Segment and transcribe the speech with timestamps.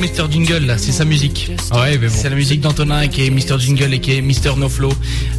[0.00, 1.50] Mr Jingle là, c'est sa musique.
[1.72, 2.14] Ouais, mais bon.
[2.16, 4.92] C'est la musique d'Antonin qui est Mr Jingle et qui est Mr No Flow,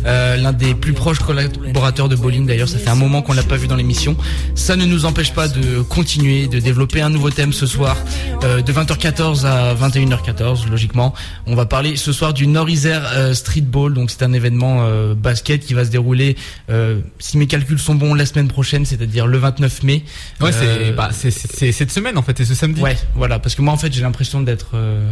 [0.06, 2.68] euh, l'un des plus proches collaborateurs de Bowling d'ailleurs.
[2.68, 4.18] Ça fait un moment qu'on l'a pas vu dans l'émission.
[4.56, 7.96] Ça ne nous empêche pas de continuer, de développer un nouveau thème ce soir,
[8.44, 11.14] euh, de 20h14 à 21h14 logiquement.
[11.48, 15.16] On va parler ce soir du Nord-Isère euh, Street Ball, donc c'est un événement euh,
[15.16, 16.36] basket qui va se dérouler,
[16.70, 20.04] euh, si mes calculs sont bons, la semaine prochaine, c'est-à-dire le 29 mai.
[20.42, 21.32] Ouais, c'est bah, c'est
[21.72, 22.82] cette semaine en fait, et ce samedi.
[22.82, 25.12] Ouais, voilà, parce que moi en fait j'ai l'impression d'être euh,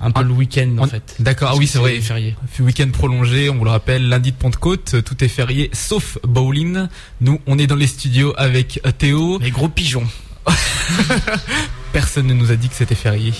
[0.00, 1.16] un peu Ah, le week-end en on- fait.
[1.20, 2.00] D'accord, ah oui, c'est vrai.
[2.00, 2.36] férié.
[2.60, 6.86] Week-end prolongé, on vous le rappelle, lundi de Pentecôte, tout est férié, sauf bowling.
[7.20, 9.38] Nous, on est dans les studios avec euh, Théo.
[9.40, 10.06] Les gros pigeons.
[11.92, 13.32] Personne ne nous a dit que c'était férié.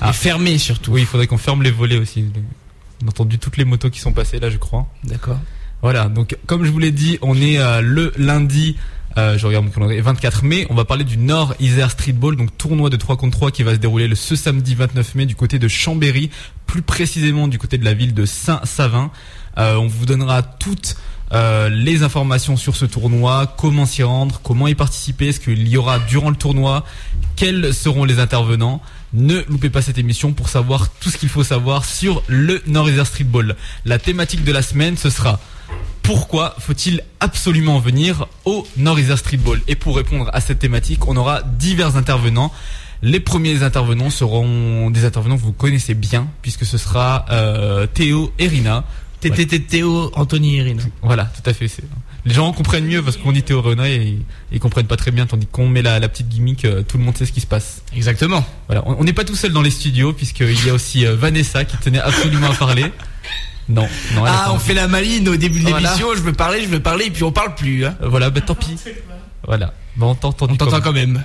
[0.00, 0.10] Ah.
[0.10, 0.92] Et fermé surtout.
[0.92, 2.24] Oui, il faudrait qu'on ferme les volets aussi.
[3.02, 4.86] On a entendu toutes les motos qui sont passées là, je crois.
[5.04, 5.38] D'accord.
[5.82, 8.76] Voilà, donc comme je vous l'ai dit, on est euh, le lundi,
[9.16, 10.66] euh, je regarde mon calendrier, 24 mai.
[10.70, 13.62] On va parler du Nord Isère Street Ball, donc tournoi de 3 contre 3 qui
[13.62, 16.30] va se dérouler le ce samedi 29 mai du côté de Chambéry,
[16.66, 19.10] plus précisément du côté de la ville de Saint-Savin.
[19.58, 20.96] Euh, on vous donnera toutes
[21.32, 25.76] euh, les informations sur ce tournoi, comment s'y rendre, comment y participer, ce qu'il y
[25.76, 26.84] aura durant le tournoi,
[27.36, 28.82] quels seront les intervenants.
[29.12, 32.88] Ne loupez pas cette émission pour savoir tout ce qu'il faut savoir sur le Nord
[32.88, 33.54] Isère Street Ball.
[33.84, 35.38] La thématique de la semaine, ce sera
[36.04, 41.08] pourquoi faut-il absolument venir au Nord Isère Street Ball Et pour répondre à cette thématique,
[41.08, 42.52] on aura divers intervenants.
[43.02, 48.32] Les premiers intervenants seront des intervenants que vous connaissez bien, puisque ce sera euh, Théo
[48.38, 48.84] et Rina.
[49.20, 50.82] Théo, Anthony Irina.
[51.02, 51.66] Voilà, tout à fait.
[52.26, 54.18] Les gens comprennent mieux parce qu'on dit Théo Rena et
[54.52, 57.04] ils, comprennent pas très bien, tandis qu'on met la, la petite gimmick, euh, tout le
[57.04, 57.82] monde sait ce qui se passe.
[57.96, 58.44] Exactement.
[58.66, 61.16] Voilà, on on n'est pas tout seul dans les studios, puisqu'il y a aussi euh,
[61.16, 62.84] Vanessa qui tenait absolument à parler.
[63.68, 65.78] Non, non, Ah, on fait la maline au début de Voilà.
[65.88, 66.08] l'émission.
[66.14, 67.84] Je veux parler, je veux parler, et puis on parle plus.
[67.86, 67.96] Hein.
[68.00, 68.76] Voilà, bah tant pis.
[69.46, 69.72] Voilà.
[69.96, 71.22] Bon, on t'entend quand même.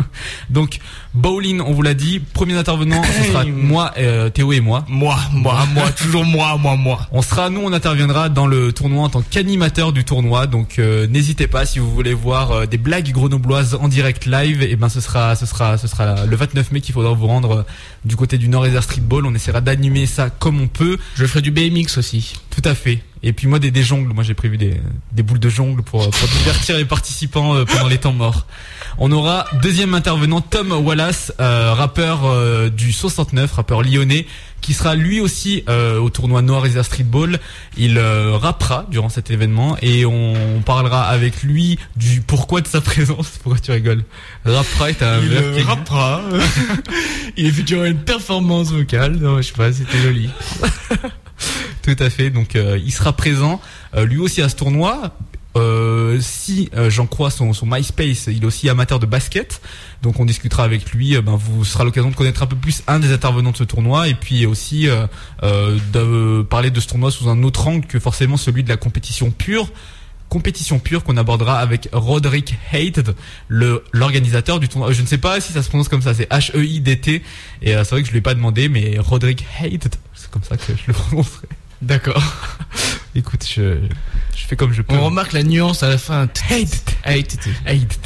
[0.50, 0.78] Donc,
[1.12, 2.20] bowling, on vous l'a dit.
[2.20, 4.84] Premier intervenant, ce sera moi, euh, Théo et moi.
[4.88, 7.08] Moi, moi, moi, toujours moi, moi, moi.
[7.10, 10.46] On sera, nous, on interviendra dans le tournoi en tant qu'animateur du tournoi.
[10.46, 14.62] Donc, euh, n'hésitez pas si vous voulez voir euh, des blagues grenobloises en direct live.
[14.62, 17.64] Et ben, ce sera, ce sera, ce sera le 29 mai qu'il faudra vous rendre
[18.04, 19.26] du côté du Nord Street Ball.
[19.26, 20.96] On essaiera d'animer ça comme on peut.
[21.16, 22.34] Je ferai du BMX aussi.
[22.50, 23.02] Tout à fait.
[23.24, 24.80] Et puis moi des, des jongles, moi j'ai prévu des,
[25.12, 28.46] des boules de jongle pour, pour divertir les participants pendant les temps morts.
[28.98, 34.26] On aura deuxième intervenant Tom Wallace, euh, rappeur euh, du 69, rappeur lyonnais,
[34.60, 37.40] qui sera lui aussi euh, au tournoi Noir Isère Street Ball.
[37.76, 43.38] Il rappera durant cet événement et on parlera avec lui du pourquoi de sa présence.
[43.42, 44.04] Pourquoi tu rigoles?
[44.44, 45.20] Rappera est un
[45.56, 46.20] Il rappera.
[47.36, 49.16] Il effectuera une performance vocale.
[49.16, 50.28] Non, je sais pas, c'était joli.
[51.82, 52.30] Tout à fait.
[52.30, 53.60] Donc euh, il sera présent
[53.94, 55.14] euh, lui aussi à ce tournoi.
[55.56, 59.60] Euh, si euh, j'en crois son, son MySpace, il est aussi amateur de basket.
[60.02, 61.16] Donc on discutera avec lui.
[61.16, 63.64] Euh, ben, vous sera l'occasion de connaître un peu plus un des intervenants de ce
[63.64, 65.06] tournoi et puis aussi euh,
[65.92, 69.30] de parler de ce tournoi sous un autre angle que forcément celui de la compétition
[69.30, 69.68] pure.
[70.28, 73.14] Compétition pure qu'on abordera avec Roderick Hated,
[73.48, 74.90] le l'organisateur du tournoi.
[74.92, 77.22] Je ne sais pas si ça se prononce comme ça, c'est H-E-I-D-T.
[77.60, 80.56] Et c'est vrai que je lui ai pas demandé, mais Roderick Hated, c'est comme ça
[80.56, 81.48] que je le prononcerai.
[81.82, 82.22] D'accord.
[83.14, 83.78] Écoute, je,
[84.34, 84.94] je fais comme je peux.
[84.94, 86.22] On remarque la nuance à la fin.
[86.48, 86.96] Hate.
[87.04, 87.38] Hate.
[87.66, 87.98] Hated.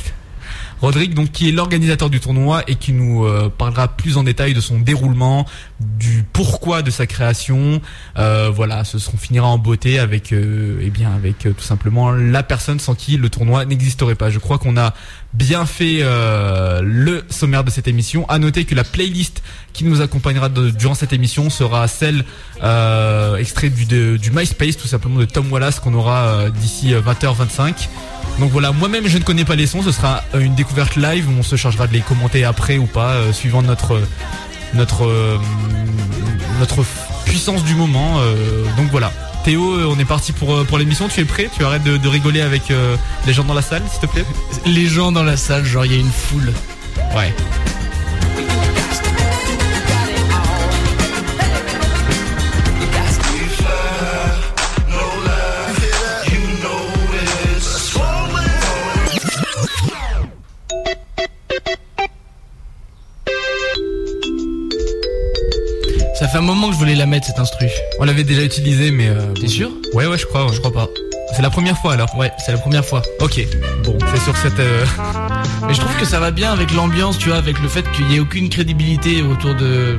[0.81, 4.53] Rodrigue, donc qui est l'organisateur du tournoi et qui nous euh, parlera plus en détail
[4.53, 5.47] de son déroulement,
[5.81, 7.81] du pourquoi de sa création.
[8.19, 12.11] Euh, voilà, ce on finira en beauté avec, euh, eh bien, avec euh, tout simplement
[12.11, 14.31] la personne sans qui le tournoi n'existerait pas.
[14.31, 14.93] Je crois qu'on a
[15.33, 18.27] bien fait le sommaire de cette émission.
[18.29, 19.43] À noter que la playlist
[19.77, 22.25] qui nous accompagnera durant cette émission sera celle
[22.63, 23.85] euh, extrait du,
[24.19, 27.89] du MySpace, tout simplement de Tom Wallace qu'on aura d'ici euh, 20h25.
[28.39, 31.27] Donc voilà, moi-même je ne connais pas les sons, ce sera euh, une découverte live,
[31.39, 34.01] on se chargera de les commenter après ou pas, euh, suivant notre
[34.75, 35.39] notre euh,
[36.61, 36.85] notre
[37.25, 38.19] puissance du moment.
[38.21, 39.13] euh, donc voilà.
[39.45, 41.09] Théo, on est parti pour pour l'émission.
[41.09, 41.49] Tu es prêt?
[41.57, 42.65] Tu arrêtes de, de rigoler avec
[43.27, 44.25] les gens dans la salle, s'il te plaît?
[44.65, 46.53] Les gens dans la salle, genre il y a une foule.
[47.17, 47.33] Ouais.
[66.19, 67.67] Ça fait un moment que je voulais la mettre cette instru.
[68.01, 69.71] On l'avait déjà utilisé, mais euh, T'es sûr?
[69.93, 70.47] Ouais, ouais, je crois.
[70.47, 70.53] ouais.
[70.55, 70.89] Je crois pas.
[71.35, 72.09] C'est la première fois alors.
[72.17, 73.03] Ouais, c'est la première fois.
[73.21, 73.45] Ok.
[73.85, 74.59] Bon, c'est sur cette.
[74.59, 74.87] euh,
[75.67, 78.07] Mais je trouve que ça va bien avec l'ambiance, tu vois, avec le fait qu'il
[78.07, 79.99] n'y ait aucune crédibilité autour de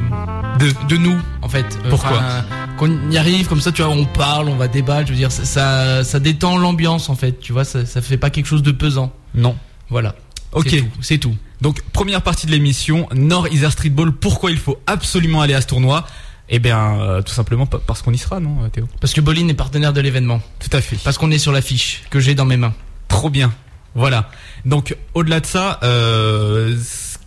[0.60, 1.66] de, de nous, en fait.
[1.86, 2.18] Euh, Pourquoi?
[2.18, 2.46] enfin,
[2.78, 5.08] Qu'on y arrive comme ça, tu vois, on parle, on va débattre.
[5.08, 7.40] Je veux dire, ça ça, ça détend l'ambiance, en fait.
[7.40, 9.12] Tu vois, ça ça fait pas quelque chose de pesant.
[9.36, 9.56] Non.
[9.90, 10.16] Voilà.
[10.54, 10.74] Ok.
[11.02, 11.36] C'est tout.
[11.62, 15.68] Donc première partie de l'émission, Nord Isère Streetball, pourquoi il faut absolument aller à ce
[15.68, 16.06] tournoi?
[16.50, 18.88] Eh bien, euh, tout simplement parce qu'on y sera, non, Théo?
[19.02, 20.42] Parce que Bolin est partenaire de l'événement.
[20.60, 20.98] Tout à fait.
[21.04, 22.74] Parce qu'on est sur l'affiche que j'ai dans mes mains.
[23.10, 23.54] Trop bien.
[23.96, 24.30] Voilà.
[24.64, 26.78] Donc, au-delà de ça, euh,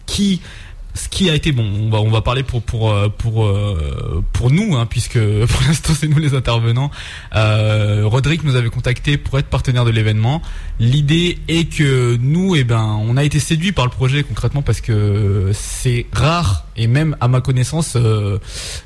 [0.06, 0.40] qui
[0.94, 4.24] ce qui a été bon, on va on va parler pour pour euh, pour euh,
[4.32, 6.90] pour nous hein, puisque pour l'instant c'est nous les intervenants.
[7.34, 10.42] Euh, Rodrigue nous avait contacté pour être partenaire de l'événement.
[10.78, 14.80] L'idée est que nous, eh ben, on a été séduit par le projet concrètement parce
[14.80, 18.38] que c'est rare et même à ma connaissance, euh,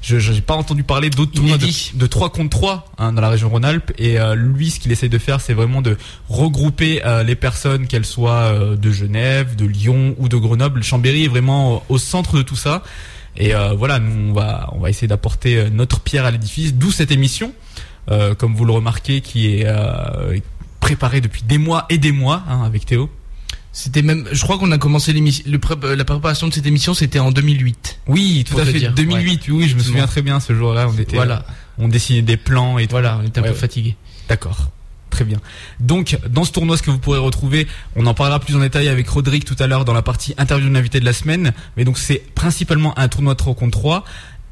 [0.02, 3.28] je n'ai pas entendu parler d'autres tournois de, de 3 contre 3 hein, dans la
[3.28, 3.92] région Rhône-Alpes.
[3.98, 5.96] Et euh, lui, ce qu'il essaye de faire, c'est vraiment de
[6.28, 10.82] regrouper les personnes, qu'elles soient de Genève, de Lyon ou de Grenoble.
[10.82, 12.82] Chambéry est vraiment au centre de tout ça.
[13.36, 17.10] Et voilà, nous, on va, on va essayer d'apporter notre pierre à l'édifice, d'où cette
[17.10, 17.52] émission.
[18.38, 19.66] comme vous le remarquez, qui est
[20.80, 23.10] préparée depuis des mois et des mois hein, avec Théo.
[23.72, 27.32] C'était même, je crois qu'on a commencé l'émission, la préparation de cette émission, c'était en
[27.32, 27.98] 2008.
[28.06, 28.88] Oui, tout à fait.
[28.90, 30.88] 2008, oui, je me souviens très bien ce jour-là.
[30.88, 31.44] On était, voilà.
[31.78, 33.96] on dessinait des plans et voilà, on était un peu fatigué.
[34.28, 34.70] D'accord.
[35.14, 35.38] Très bien.
[35.78, 38.88] Donc, dans ce tournoi, ce que vous pourrez retrouver, on en parlera plus en détail
[38.88, 41.52] avec Rodrigue tout à l'heure dans la partie interview de l'invité de la semaine.
[41.76, 44.04] Mais donc, c'est principalement un tournoi 3 contre 3.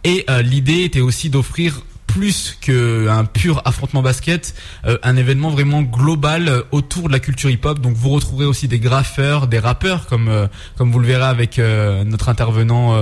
[0.05, 1.83] Et euh, l'idée était aussi d'offrir
[2.13, 4.55] plus qu'un pur affrontement basket,
[4.85, 7.81] euh, un événement vraiment global euh, autour de la culture hip-hop.
[7.81, 11.59] Donc vous retrouverez aussi des graffeurs, des rappeurs, comme euh, comme vous le verrez avec
[11.59, 12.97] notre intervenant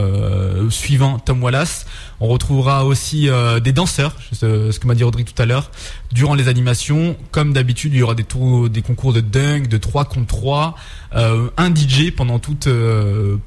[0.70, 1.86] suivant, Tom Wallace.
[2.20, 3.28] On retrouvera aussi
[3.62, 5.70] des danseurs, ce, que m'a dit Rodrigue tout à l'heure,
[6.12, 7.16] durant les animations.
[7.30, 10.74] Comme d'habitude, il y aura des tours, des concours de dunk, de 3 contre 3,
[11.12, 12.68] un DJ pendant toute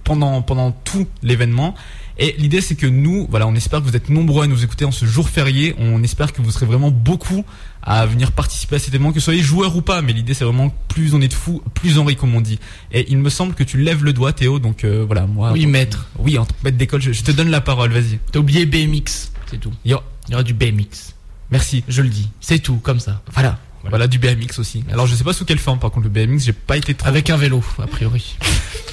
[0.04, 1.76] pendant pendant tout l'événement.
[2.18, 4.86] Et l'idée, c'est que nous, voilà, on espère que vous êtes nombreux à nous écouter
[4.86, 5.76] en ce jour férié.
[5.80, 7.44] On espère que vous serez vraiment beaucoup
[7.82, 10.02] à venir participer à cet événement, que soyez joueur ou pas.
[10.02, 12.60] Mais l'idée, c'est vraiment plus on est de fous, plus on rit, comme on dit.
[12.92, 14.60] Et il me semble que tu lèves le doigt, Théo.
[14.60, 15.52] Donc euh, voilà, moi.
[15.52, 16.08] Oui, maître.
[16.20, 17.92] Oui, en tant que maître d'école, je, te donne la parole.
[17.92, 18.20] Vas-y.
[18.32, 19.74] T'as oublié BMX, c'est tout.
[19.84, 21.14] Il y, aura, du BMX.
[21.52, 21.84] Merci.
[21.88, 22.30] Je le dis.
[22.42, 23.22] C'est tout, comme ça.
[23.34, 23.60] Voilà.
[23.90, 24.08] Voilà.
[24.08, 24.86] du BMX aussi.
[24.94, 27.10] Alors je sais pas sous quelle forme par contre le BMX, j'ai pas été trop.
[27.10, 28.38] Avec un vélo, a priori.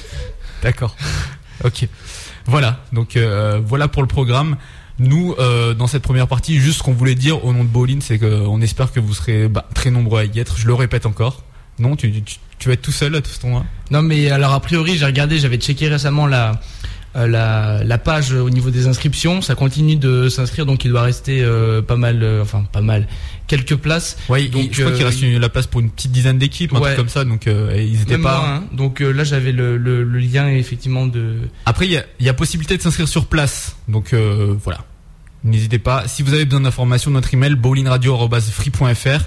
[0.63, 0.97] D'accord.
[1.63, 1.87] Ok.
[2.45, 4.57] Voilà, donc euh, voilà pour le programme.
[4.99, 7.99] Nous, euh, dans cette première partie, juste ce qu'on voulait dire au nom de Bolin,
[8.01, 10.57] c'est qu'on espère que vous serez bah, très nombreux à y être.
[10.57, 11.43] Je le répète encore.
[11.79, 14.59] Non, tu, tu, vas être tout seul à tout ce temps-là Non, mais alors a
[14.59, 16.53] priori, j'ai regardé, j'avais checké récemment la, euh,
[17.15, 19.41] la, la, page au niveau des inscriptions.
[19.41, 23.07] Ça continue de s'inscrire, donc il doit rester euh, pas mal, euh, enfin pas mal,
[23.47, 24.17] quelques places.
[24.29, 26.95] Oui, donc je crois qu'il reste la place pour une petite dizaine d'équipes, un truc
[26.95, 27.25] comme ça.
[27.25, 28.43] Donc ils étaient pas.
[28.45, 28.63] Hein.
[28.71, 31.35] Donc là, j'avais le, le, le, lien effectivement de.
[31.65, 33.75] Après, il y a, y a, possibilité de s'inscrire sur place.
[33.87, 34.13] Donc
[34.63, 34.85] voilà.
[35.43, 36.07] N'hésitez pas.
[36.07, 39.25] Si vous avez besoin d'informations, notre email bowlingradio.free.fr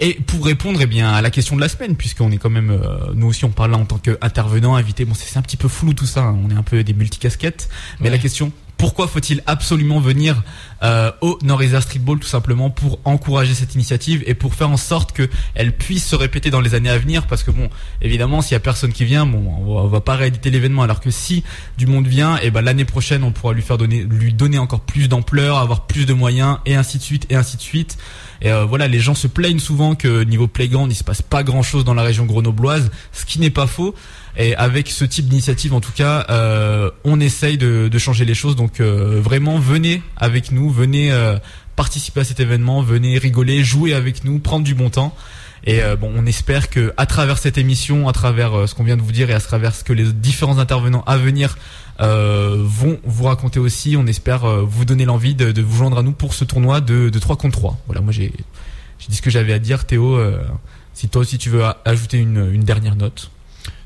[0.00, 2.70] et pour répondre eh bien à la question de la semaine, puisqu'on est quand même
[2.70, 5.04] euh, nous aussi on parle là en tant qu'intervenant, invité.
[5.04, 6.22] Bon, c'est un petit peu flou tout ça.
[6.22, 6.38] Hein.
[6.44, 7.68] on est un peu des multicasquettes.
[8.00, 10.40] Mais la question pourquoi faut-il absolument venir
[10.84, 15.12] euh, au Nord-Isère Streetball tout simplement pour encourager cette initiative et pour faire en sorte
[15.12, 17.26] qu'elle puisse se répéter dans les années à venir?
[17.26, 17.68] Parce que bon
[18.00, 21.10] évidemment s'il y a personne qui vient bon on va, pas rééditer l'événement alors que
[21.10, 21.42] si
[21.76, 24.58] du monde vient et eh ben l'année prochaine on pourra lui faire donner lui donner
[24.58, 27.98] encore plus d'ampleur avoir plus de moyens et ainsi de suite et ainsi de suite
[28.40, 31.42] et euh, voilà les gens se plaignent souvent que niveau playground il se passe pas
[31.42, 33.94] grand chose dans la région grenobloise ce qui n'est pas faux
[34.40, 38.54] et avec ce type d'initiative, en tout cas, euh, on essaye de, changer les choses.
[38.54, 41.12] Donc euh, vraiment, venez avec nous, venez
[41.74, 45.12] participer à cet événement, venez rigoler, jouer avec nous, prendre du bon temps.
[45.68, 48.96] Et euh, bon, on espère que à travers cette émission, à travers ce qu'on vient
[48.96, 51.58] de vous dire et à travers ce que les différents intervenants à venir
[52.00, 56.32] vont vous raconter aussi, on espère vous donner l'envie de, vous joindre à nous pour
[56.32, 57.78] ce tournoi de, de 3 contre 3.
[57.86, 58.32] Voilà, moi j'ai
[59.08, 59.84] dit ce que j'avais à dire.
[59.84, 60.18] Théo,
[60.98, 63.30] si toi aussi tu veux ajouter une, dernière note.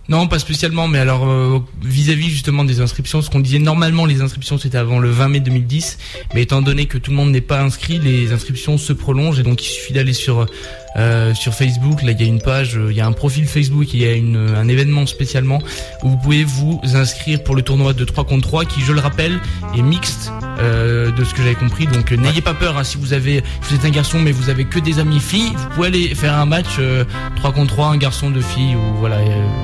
[0.09, 4.21] Non, pas spécialement, mais alors euh, vis-à-vis justement des inscriptions, ce qu'on disait normalement les
[4.21, 5.99] inscriptions c'était avant le 20 mai 2010,
[6.35, 9.43] mais étant donné que tout le monde n'est pas inscrit, les inscriptions se prolongent et
[9.43, 10.47] donc il suffit d'aller sur
[10.97, 12.03] euh, sur Facebook.
[12.03, 14.13] Là, il y a une page, il y a un profil Facebook, il y a
[14.13, 15.61] une, un événement spécialement
[16.03, 19.01] où vous pouvez vous inscrire pour le tournoi de 3 contre 3 qui, je le
[19.01, 19.41] rappelle,
[19.77, 21.87] est mixte euh, de ce que j'avais compris.
[21.87, 24.51] Donc, euh, n'ayez pas peur hein, si vous avez, vous êtes un garçon mais vous
[24.51, 26.79] avez que des amis filles, vous pouvez aller faire un match
[27.37, 29.19] 3 contre 3, un garçon de filles ou voilà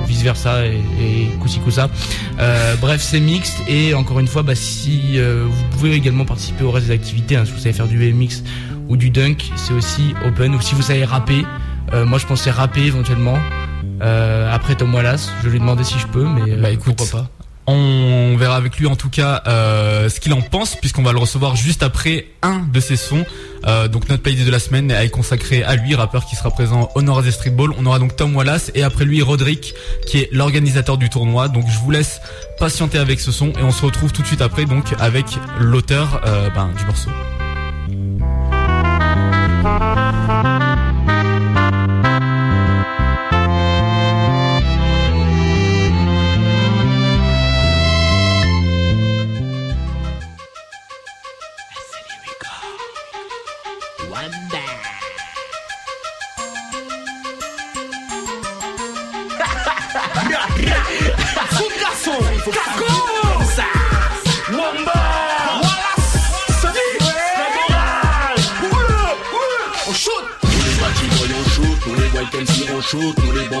[0.07, 1.59] vice versa et, et coussi
[2.81, 6.87] bref, c'est mixte et encore une fois, bah, si vous pouvez également participer au reste
[6.87, 8.43] des activités, hein, si vous savez faire du BMX
[8.89, 10.55] ou du dunk, c'est aussi open.
[10.55, 11.45] Ou si vous savez rapper,
[11.93, 13.37] euh, moi je pensais rapper éventuellement.
[14.01, 16.95] Euh, après Tom Wallace, je lui ai demandé si je peux, mais euh, bah, écoute,
[16.97, 17.29] pourquoi pas.
[17.71, 21.55] On verra avec lui en tout cas ce qu'il en pense, puisqu'on va le recevoir
[21.55, 23.23] juste après un de ses sons.
[23.91, 27.03] donc notre playlist de la semaine est consacrée à lui, rappeur qui sera présent au
[27.03, 27.71] Nord des Streetball.
[27.77, 29.75] On aura donc Tom Wallace et après lui Roderick
[30.07, 31.47] qui est l'organisateur du tournoi.
[31.47, 32.21] Donc je vous laisse
[32.57, 35.27] patienter avec ce son et on se retrouve tout de suite après donc avec
[35.59, 36.21] l'auteur
[36.55, 37.11] ben, du morceau.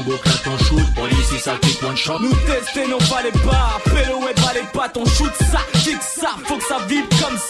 [0.09, 2.19] Bambos claquent en shoot, police ça kick one shot.
[2.19, 6.01] Nous tester non pas les pas, pélo et pas les pattes, on shoot ça, kick
[6.01, 7.48] ça, faut que ça vibre comme ça.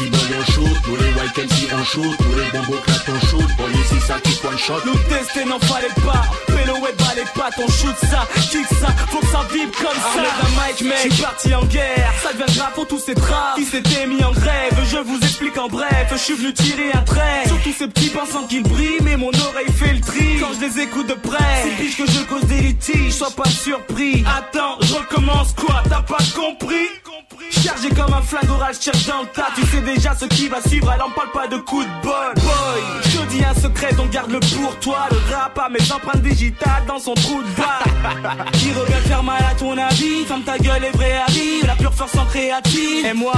[0.00, 3.26] Les bâtiments on shoot, nous les white MC on shoot, nous les bambos claquent en
[3.26, 4.80] shoot, police ça kick one shot.
[4.86, 8.88] Nous tester pas les pas, pélo et pas les pattes, on shoot ça, kick ça,
[9.10, 10.22] faut que ça vibre comme ça.
[10.56, 14.22] Mike, mec, je parti en guerre, ça deviendra pour tous ces trappes qui s'étaient mis
[14.24, 14.76] en grève.
[14.90, 18.10] Je vous explique en bref, je suis venu tirer un trait sur tous ces petits
[18.10, 21.38] pensant qu'ils brillent, mais mon oreille fait le tri quand je les écoute de près.
[21.62, 24.24] C'est piche que je cause des litiges, sois pas surpris.
[24.26, 26.88] Attends, je recommence quoi, t'as pas compris?
[27.62, 29.48] Chargé comme un flingue oral, cherche dans le tas.
[29.54, 32.34] Tu sais déjà ce qui va suivre, elle en parle pas de coup de bol.
[34.14, 35.08] Donc garde-le pour toi.
[35.10, 38.46] Le rap a mes empreintes digitales dans son trou de balle.
[38.52, 41.66] qui revient faire mal à ton avis, ferme ta gueule et vrai arrive.
[41.66, 43.06] La pure force en créative.
[43.06, 43.34] Et moi,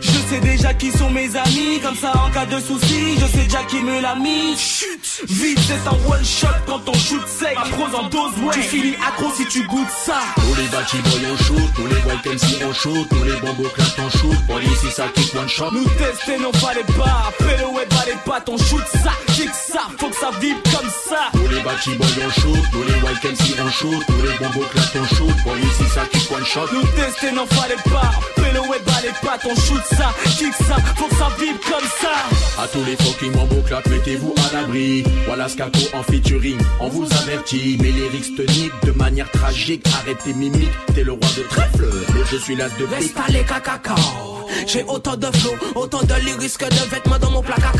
[0.00, 1.80] je sais déjà qui sont mes amis.
[1.82, 4.56] Comme ça, en cas de soucis, je sais déjà qui me l'a mis.
[4.56, 7.56] Chut, vite, c'est un one shot quand on shoot sec.
[7.56, 8.54] Ma prose en dose, ouais.
[8.54, 10.18] Tu finis accro si tu goûtes ça.
[10.36, 13.98] Tous les bâtiments on shoot, tous les white MC on shoot, tous les bambos claquent
[13.98, 14.36] en shoot.
[14.46, 15.70] Police, ça kick one shot.
[15.72, 19.50] Nous tester non pas les pas, pélo et pas les pattes, on shoot ça, kick
[19.54, 21.30] ça, faut que ça vibre comme ça.
[21.32, 24.96] Tous les bâtiments on shoot, tous les white MC on shoot, tous les bambos claquent
[24.96, 25.34] en shoot.
[25.44, 26.66] Police, ça kick one shot.
[26.72, 30.76] Nous tester pas les pas, pélo et pas les pattes, on shoot ça, kick ça,
[30.96, 32.62] faut que ça vibre comme ça.
[32.62, 33.32] À tous les fucking
[33.66, 35.04] claquent, mettez-vous à l'abri.
[35.26, 37.78] Voilà Skato en featuring, on vous avertit.
[37.80, 39.86] Mais les te de manière tragique.
[40.02, 41.86] Arrêtez mimique, t'es le roi de trèfle.
[42.14, 44.39] Mais je suis l'as de Laisse les cacao.
[44.66, 47.70] J'ai autant de flow, autant de lyrics que de vêtements dans mon placard.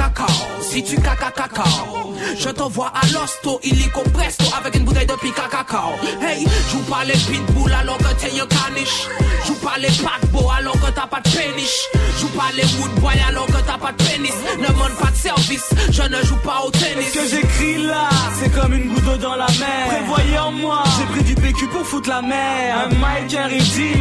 [0.61, 5.49] Si tu caca cacao, je t'envoie à l'hosto, illico presto, avec une bouteille de pica
[5.51, 5.95] cacao.
[6.23, 9.09] Hey, joue pas les pitbull alors que t'es un caniche.
[9.47, 11.89] Joue pas les paquebots alors que t'as pas de péniche.
[12.21, 14.35] Joue pas les woodboy alors que t'as pas de pénis.
[14.59, 17.09] Ne demande pas de service, je ne joue pas au tennis.
[17.13, 18.09] Ce que j'écris là,
[18.39, 19.89] c'est comme une goutte d'eau dans la mer.
[19.89, 22.77] Prévoyez en moi, j'ai pris du PQ pour foutre la mer.
[22.79, 23.49] Un mic, un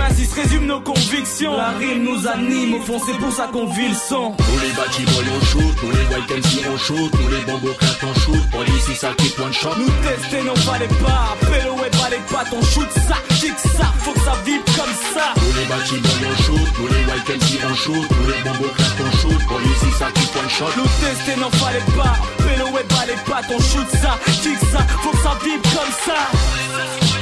[0.05, 1.55] ainsi se résume nos convictions.
[1.55, 4.33] La rime nous anime, au fond c'est pour ça qu'on vit le son.
[4.37, 8.03] Tous les bâtiments on shoot, tous les white MC on shoot, tous les bambos claquent
[8.03, 8.43] on shoot.
[8.51, 9.75] Police, ça kick one shot.
[9.77, 13.57] Nous tester non pas les pas, pélo et pas les pattes, on shoot ça, kick
[13.57, 15.33] ça, faut que ça vibre comme ça.
[15.35, 19.03] Tous les bâtiments on shoot, tous les white MC on shoot, tous les bambos claquent
[19.07, 19.41] on shoot.
[19.47, 20.71] Police, ça kick one shot.
[20.77, 24.59] Nous tester non pas les pas, pélo et pas les pattes, on shoot ça, kick
[24.71, 27.18] ça, faut que ça vibre comme ça.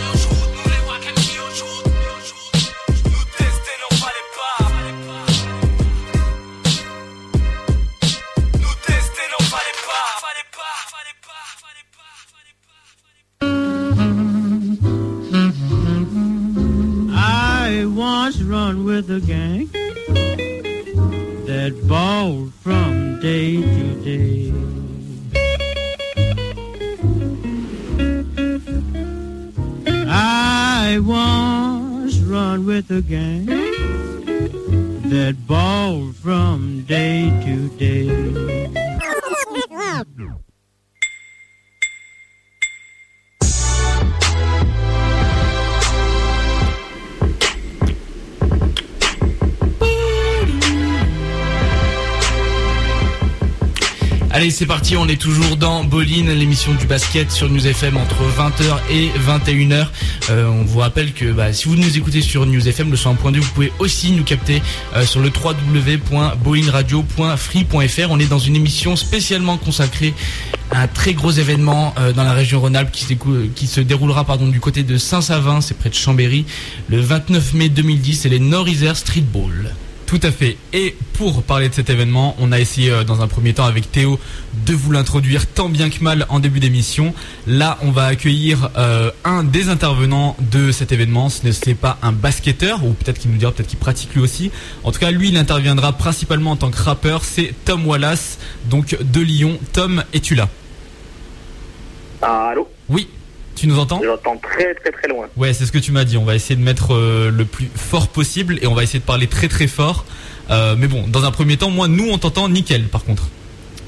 [17.98, 19.68] Run with a gang
[21.48, 24.54] that balled from day to day.
[30.08, 33.48] I once run with a gang
[35.10, 38.68] that bawled from day to day.
[54.38, 58.22] Allez, c'est parti, on est toujours dans Boline, l'émission du basket sur News FM entre
[58.22, 59.88] 20h et 21h.
[60.30, 63.40] Euh, on vous rappelle que bah, si vous nous écoutez sur News FM, le 100.2,
[63.40, 64.62] vous pouvez aussi nous capter
[64.96, 68.12] euh, sur le www.bolinradio.free.fr.
[68.12, 70.14] On est dans une émission spécialement consacrée
[70.70, 74.84] à un très gros événement euh, dans la région Rhône-Alpes qui, se déroulera du côté
[74.84, 76.46] de Saint-Savin, c'est près de Chambéry,
[76.90, 79.74] le 29 mai 2010, c'est les Nord-Isère Street Ball.
[80.08, 80.56] Tout à fait.
[80.72, 83.92] Et pour parler de cet événement, on a essayé euh, dans un premier temps avec
[83.92, 84.18] Théo
[84.66, 87.14] de vous l'introduire tant bien que mal en début d'émission.
[87.46, 91.28] Là, on va accueillir euh, un des intervenants de cet événement.
[91.28, 94.50] Ce n'est pas un basketteur, ou peut-être qu'il nous dira, peut-être qu'il pratique lui aussi.
[94.86, 97.26] En tout cas, lui, il interviendra principalement en tant que rappeur.
[97.26, 99.60] C'est Tom Wallace donc de Lyon.
[99.74, 100.48] Tom, es-tu là?
[102.22, 102.70] Allô?
[102.88, 103.10] Oui,
[103.58, 105.28] tu nous entends J'entends très très très loin.
[105.36, 106.18] Ouais, c'est ce que tu m'as dit.
[106.18, 109.06] On va essayer de mettre euh, le plus fort possible et on va essayer de
[109.06, 110.06] parler très très fort.
[110.50, 113.28] Euh, mais bon, dans un premier temps, moi, nous, on t'entend nickel, par contre.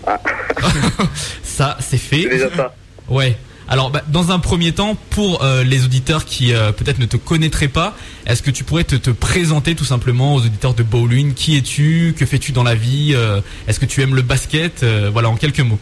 [0.05, 0.19] Ah.
[1.43, 2.23] ça, c'est fait.
[2.23, 2.73] C'est déjà ça.
[3.07, 3.37] Ouais.
[3.67, 7.17] Alors, bah, dans un premier temps, pour euh, les auditeurs qui euh, peut-être ne te
[7.17, 7.95] connaîtraient pas,
[8.25, 11.33] est-ce que tu pourrais te, te présenter tout simplement aux auditeurs de Bowling?
[11.35, 12.15] Qui es-tu?
[12.17, 13.15] Que fais-tu dans la vie?
[13.67, 14.83] Est-ce que tu aimes le basket?
[15.11, 15.79] Voilà, en quelques mots.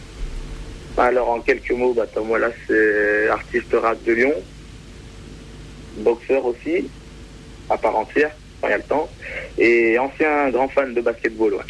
[0.98, 4.32] Alors en quelques mots, bah, Tom Wallace, c'est artiste rap de Lyon,
[5.98, 6.88] boxeur aussi,
[7.70, 9.08] à part entière, quand il y a le temps,
[9.58, 11.54] et ancien grand fan de basketball.
[11.54, 11.60] Ouais.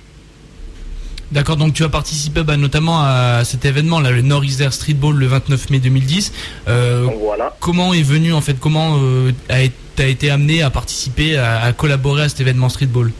[1.31, 4.95] D'accord, donc tu as participé bah, notamment à cet événement, là, le Nord Isère Street
[4.95, 6.33] Ball le 29 mai 2010.
[6.69, 7.55] Euh, voilà.
[7.61, 11.61] comment est venu en fait, comment euh, a été- t'as été amené à participer, à,
[11.65, 13.11] à collaborer à cet événement streetball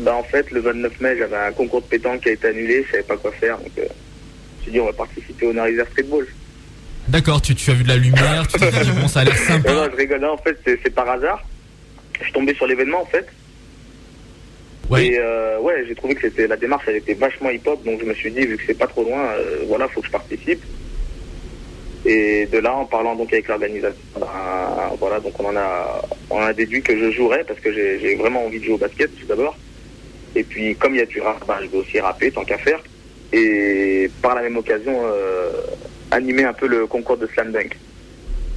[0.00, 2.82] Bah, en fait, le 29 mai, j'avais un concours de pétanque qui a été annulé,
[2.86, 3.84] je savais pas quoi faire, donc euh,
[4.64, 6.26] suis dit on va participer au Nord-Isère Streetball.
[7.08, 9.36] D'accord, tu, tu as vu de la lumière, tu t'es dit bon, ça a l'air
[9.36, 9.72] sympa.
[9.72, 11.42] non, je rigolais, en fait, c'est par hasard.
[12.18, 13.26] Je suis tombé sur l'événement, en fait.
[14.88, 15.06] Ouais.
[15.06, 18.06] Et euh, ouais, j'ai trouvé que c'était la démarche, elle était vachement hip-hop, donc je
[18.06, 20.62] me suis dit, vu que c'est pas trop loin, euh, voilà, faut que je participe.
[22.06, 24.26] Et de là, en parlant donc avec l'organisation, ben,
[24.98, 28.14] voilà, donc on en a, on a déduit que je jouerais parce que j'ai j'ai
[28.14, 29.56] vraiment envie de jouer au basket tout d'abord.
[30.36, 32.58] Et puis comme il y a du rap, ben, je vais aussi rapper tant qu'à
[32.58, 32.78] faire.
[33.36, 35.50] Et par la même occasion, euh,
[36.10, 37.76] animer un peu le concours de slam dunk.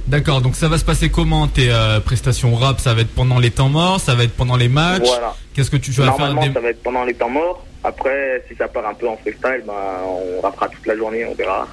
[0.06, 2.80] D'accord, donc ça va se passer comment tes euh, prestations rap?
[2.80, 5.02] Ça va être pendant les temps morts, ça va être pendant les matchs?
[5.04, 5.34] Voilà.
[5.54, 7.64] Qu'est-ce que tu, tu vas faire Normalement, des- ça va être pendant les temps morts.
[7.84, 9.74] Après, si ça part un peu en freestyle, ben,
[10.06, 11.66] on rappera toute la journée, on verra.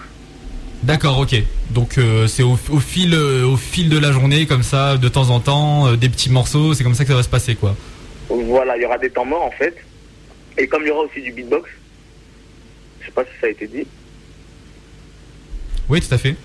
[0.84, 1.36] D'accord, ok.
[1.72, 5.08] Donc euh, c'est au, au fil, euh, au fil de la journée, comme ça, de
[5.08, 6.74] temps en temps, des petits morceaux.
[6.74, 7.76] C'est comme ça que ça va se passer, quoi.
[8.30, 9.76] Voilà, il y aura des temps morts en fait.
[10.58, 11.70] Et comme il y aura aussi du beatbox,
[13.16, 13.88] pas si ça a été dit.
[15.90, 16.36] Oui, tout à fait.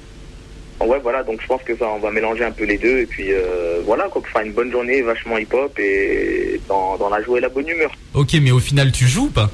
[0.80, 3.00] Ouais, voilà, donc je pense que ça, on va mélanger un peu les deux.
[3.00, 7.22] Et puis euh, voilà, quoi, faire une bonne journée, vachement hip-hop et dans, dans la
[7.22, 7.90] joie et la bonne humeur.
[8.14, 9.50] Ok, mais au final, tu joues ou pas?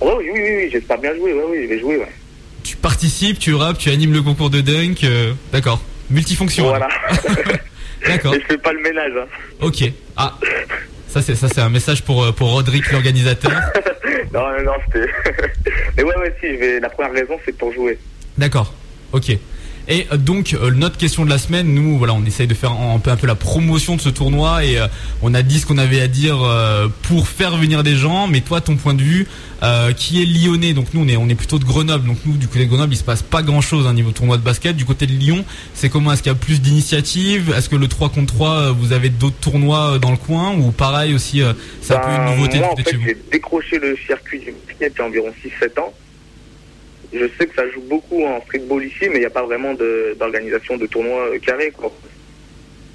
[0.00, 2.12] Ouais, oui, oui, oui, oui, j'espère bien jouer, ouais, oui, je vais jouer, ouais.
[2.64, 5.04] Tu participes, tu rappes, tu animes le concours de dunk.
[5.04, 5.80] euh, D'accord.
[6.10, 6.64] Multifonction.
[6.68, 6.88] Voilà.
[8.06, 8.34] D'accord.
[8.36, 9.26] Et je fais pas le ménage, hein.
[9.60, 9.84] Ok.
[10.16, 10.38] Ah.
[11.08, 13.52] Ça c'est ça c'est un message pour euh, pour l'organisateur.
[14.32, 15.06] Non, non, non, c'était.
[15.96, 16.80] Mais ouais, ouais, si, je vais...
[16.80, 17.98] la première raison, c'est pour jouer.
[18.36, 18.74] D'accord.
[19.12, 19.32] Ok.
[19.88, 22.72] Et euh, donc euh, notre question de la semaine, nous voilà, on essaye de faire
[22.72, 24.86] un peu un peu la promotion de ce tournoi et euh,
[25.22, 28.28] on a dit ce qu'on avait à dire euh, pour faire venir des gens.
[28.28, 29.26] Mais toi, ton point de vue,
[29.62, 32.36] euh, qui est lyonnais, donc nous on est on est plutôt de Grenoble, donc nous
[32.36, 34.76] du côté de Grenoble il se passe pas grand chose à niveau tournoi de basket.
[34.76, 36.12] Du côté de Lyon, c'est comment?
[36.12, 37.54] Est-ce qu'il y a plus d'initiatives?
[37.56, 40.54] Est-ce que le 3 contre 3 euh, vous avez d'autres tournois dans le coin?
[40.54, 43.16] Ou pareil aussi euh, c'est un peu Ben, une nouveauté Moi, du en fait, j'ai
[43.32, 45.94] décroché le circuit du basket il y a environ 6-7 ans.
[47.12, 49.72] Je sais que ça joue beaucoup en streetball ici, mais il n'y a pas vraiment
[49.74, 51.70] de- d'organisation de, tournois euh.
[51.76, 51.92] Quoi.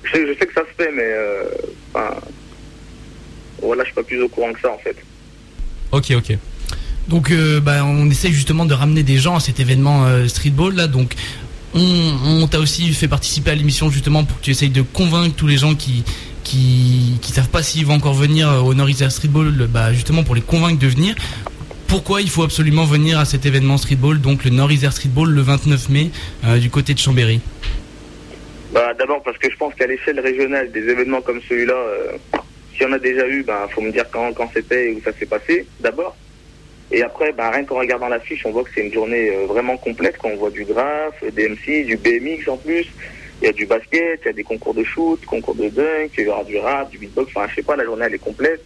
[0.03, 1.43] Je, sais, que ça se fait, mais euh,
[3.61, 4.95] voilà, je suis pas plus au courant que ça en fait.
[5.91, 6.37] Ok ok.
[7.07, 10.87] Donc euh, bah, on essaye justement de ramener des gens à cet événement streetball là.
[10.87, 11.13] Donc
[11.73, 15.47] on, t'a aussi fait participer à l'émission justement pour que tu essayes de convaincre tous
[15.47, 16.03] les gens qui
[16.43, 20.79] qui, savent pas s'ils vont encore venir au Nord Streetball, bah, justement pour les convaincre
[20.79, 21.15] de venir.
[21.93, 25.41] Pourquoi il faut absolument venir à cet événement streetball, donc le Nord Isère Streetball le
[25.41, 26.09] 29 mai
[26.43, 27.39] euh, du côté de Chambéry
[28.71, 32.17] Bah, D'abord parce que je pense qu'à l'échelle régionale, des événements comme celui-là, euh,
[32.71, 35.01] s'il y en a déjà eu, ben faut me dire quand, quand c'était et où
[35.03, 36.17] ça s'est passé, d'abord.
[36.91, 39.77] Et après, ben, rien qu'en regardant l'affiche, on voit que c'est une journée euh, vraiment
[39.77, 40.17] complète.
[40.17, 42.87] Quand on voit du graphe, des MC, du BMX en plus,
[43.39, 46.09] il y a du basket, il y a des concours de shoot, concours de dunk,
[46.17, 48.17] il y aura du rap, du beatbox, enfin je sais pas, la journée elle est
[48.17, 48.65] complète.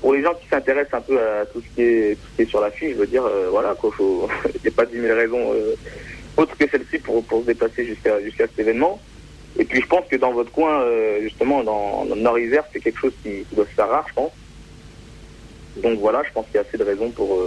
[0.00, 2.42] Pour les gens qui s'intéressent un peu à tout ce qui est, tout ce qui
[2.42, 5.52] est sur l'affiche, je veux dire, euh, voilà, il n'y a pas 10 000 raisons
[5.52, 5.74] euh,
[6.36, 9.00] autres que celle-ci pour, se déplacer jusqu'à cet événement.
[9.58, 13.12] Et puis je pense que dans votre coin, euh, justement, dans, Nord-Isère, c'est quelque chose
[13.24, 14.32] qui, doit se faire rare, je pense.
[15.82, 17.40] Donc voilà, je pense qu'il y a assez de raisons pour,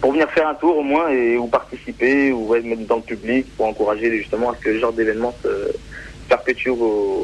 [0.00, 3.46] pour venir faire un tour au moins et ou participer ou être dans le public
[3.56, 5.74] pour encourager justement à ce genre d'événement se
[6.28, 6.70] perpétue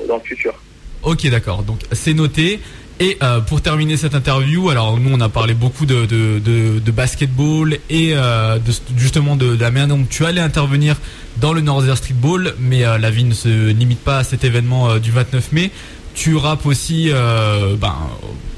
[0.09, 0.55] dans le futur.
[1.03, 1.63] Ok, d'accord.
[1.63, 2.61] Donc c'est noté.
[3.03, 6.79] Et euh, pour terminer cette interview, alors nous on a parlé beaucoup de, de, de,
[6.81, 10.97] de basketball et euh, de, justement de, de la manière dont tu allais intervenir
[11.39, 14.91] dans le Northern Streetball, mais euh, la vie ne se limite pas à cet événement
[14.91, 15.71] euh, du 29 mai.
[16.13, 17.97] Tu rappes aussi euh, ben,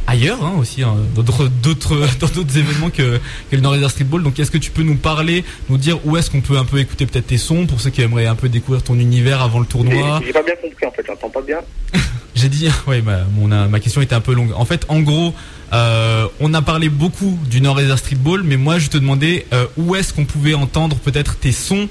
[0.09, 4.25] ailleurs hein, aussi, hein, dans d'autres d'autres dans d'autres événements que, que le Northern Streetball.
[4.25, 6.79] Donc est-ce que tu peux nous parler, nous dire où est-ce qu'on peut un peu
[6.79, 9.67] écouter peut-être tes sons pour ceux qui aimeraient un peu découvrir ton univers avant le
[9.67, 10.21] tournoi?
[10.27, 11.59] J'ai pas bien compris en fait, j'entends pas bien.
[12.35, 14.53] J'ai dit, ouais, ma, euh, ma question était un peu longue.
[14.55, 15.35] En fait, en gros,
[15.73, 19.97] euh, on a parlé beaucoup du Nord Streetball, mais moi, je te demandais euh, où
[19.97, 21.89] est-ce qu'on pouvait entendre peut-être tes sons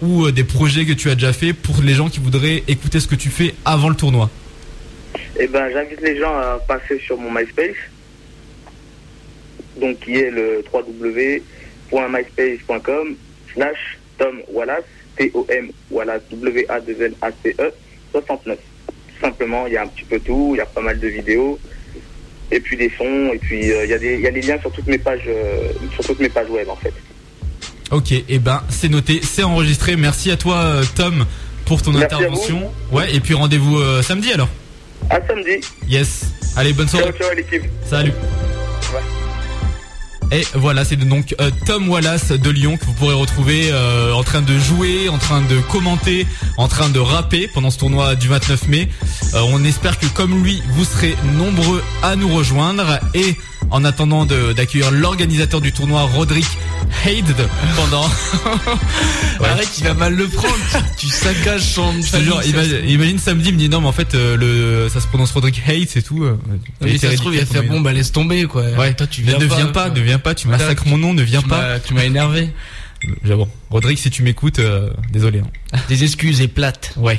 [0.00, 3.06] ou des projets que tu as déjà fait pour les gens qui voudraient écouter ce
[3.06, 4.30] que tu fais avant le tournoi?
[5.38, 7.76] Eh ben, j'invite les gens à passer sur mon MySpace,
[9.78, 13.16] donc qui est le www.myspace.com
[13.52, 14.84] slash Tom Wallace,
[15.18, 17.74] T-O-M Wallace, W-A-2-N-A-C-E,
[18.12, 18.58] 69.
[19.20, 21.58] Simplement, il y a un petit peu tout, il y a pas mal de vidéos,
[22.50, 24.40] et puis des sons, et puis euh, il y, a des- il y a des
[24.42, 26.94] liens sur toutes mes pages, euh, sur toutes mes pages web en fait.
[27.90, 29.96] Ok, et ben c'est noté, c'est enregistré.
[29.96, 31.26] Merci à toi, euh, Tom,
[31.66, 32.70] pour ton Merci intervention.
[32.92, 34.48] Ouais, et puis rendez-vous euh, samedi alors.
[35.10, 35.60] À samedi.
[35.88, 36.26] Yes.
[36.56, 37.06] Allez, bonne soirée.
[37.10, 37.62] Ciao, ciao à l'équipe.
[37.84, 38.12] Salut.
[40.32, 44.22] Et voilà, c'est donc euh, Tom Wallace de Lyon que vous pourrez retrouver euh, en
[44.22, 46.24] train de jouer, en train de commenter,
[46.56, 48.88] en train de rapper pendant ce tournoi du 29 mai.
[49.34, 53.36] Euh, on espère que comme lui, vous serez nombreux à nous rejoindre et
[53.70, 56.46] en attendant d'accueillir l'organisateur du tournoi, Roderick
[57.06, 57.26] Haid,
[57.76, 58.04] pendant...
[59.44, 60.54] Arrête, il va mal le prendre.
[60.96, 61.92] tu, tu saccages son.
[62.02, 64.88] Je te jure, imagine, imagine samedi, il me dit non mais en fait euh, le
[64.90, 66.24] ça se prononce Roderick Haid, c'est tout.
[66.24, 66.36] euh,
[66.82, 68.62] Oui, ça se trouve, il va faire bon, bah laisse tomber quoi.
[68.72, 69.56] Ouais, toi tu viens ne pas.
[69.56, 71.78] viens pas, ne viens pas, tu massacres mon nom, ne viens pas.
[71.80, 72.50] Tu m'as énervé.
[73.24, 73.48] J'avoue.
[73.70, 75.40] Rodrigue, si tu m'écoutes, euh, désolé.
[75.40, 75.78] hein.
[75.88, 76.92] Des excuses et plates.
[76.96, 77.18] Ouais.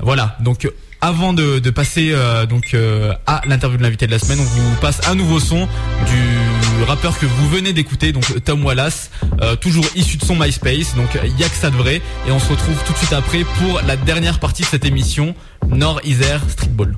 [0.00, 0.36] Voilà.
[0.40, 0.70] Donc euh,
[1.06, 4.74] avant de, passer euh, donc euh, à l'interview de l'invité de la semaine, on vous
[4.80, 5.68] passe un nouveau son
[6.08, 10.96] du rappeur que vous venez d'écouter, donc Tom Wallace, euh, toujours issu de son MySpace.
[10.96, 12.02] Donc y'a que ça de vrai.
[12.26, 15.36] Et on se retrouve tout de suite après pour la dernière partie de cette émission,
[15.68, 16.96] Nord Isère Streetball.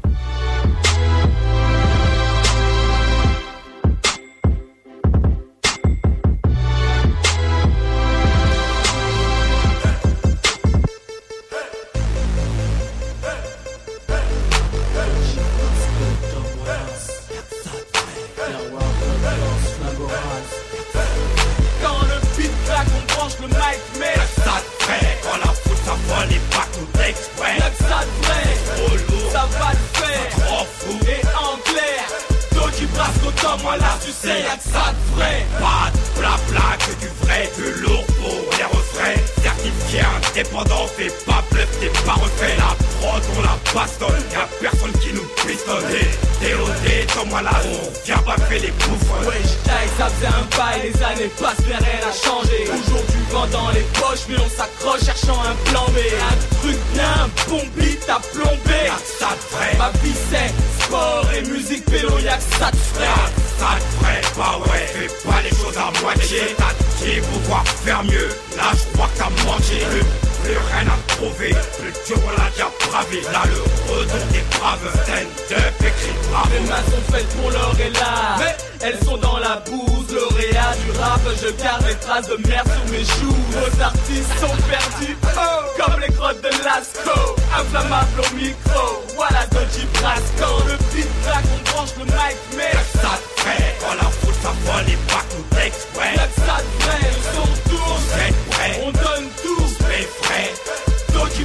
[81.89, 83.37] Les traces de merde sur mes joues.
[83.53, 87.37] Nos artistes sont perdus, oh, comme les grottes de Lascaux.
[87.59, 93.17] Inflammable au micro, voilà Dodgy Brasco Le beat claque, on branche le mic mais Ça
[93.17, 93.77] te fait.
[93.81, 96.15] Quand la foule s'envole et pas tout exprès.
[96.17, 98.03] Y'a que ça de vrai, le son tourne.
[98.13, 100.88] C'est On donne tout, mais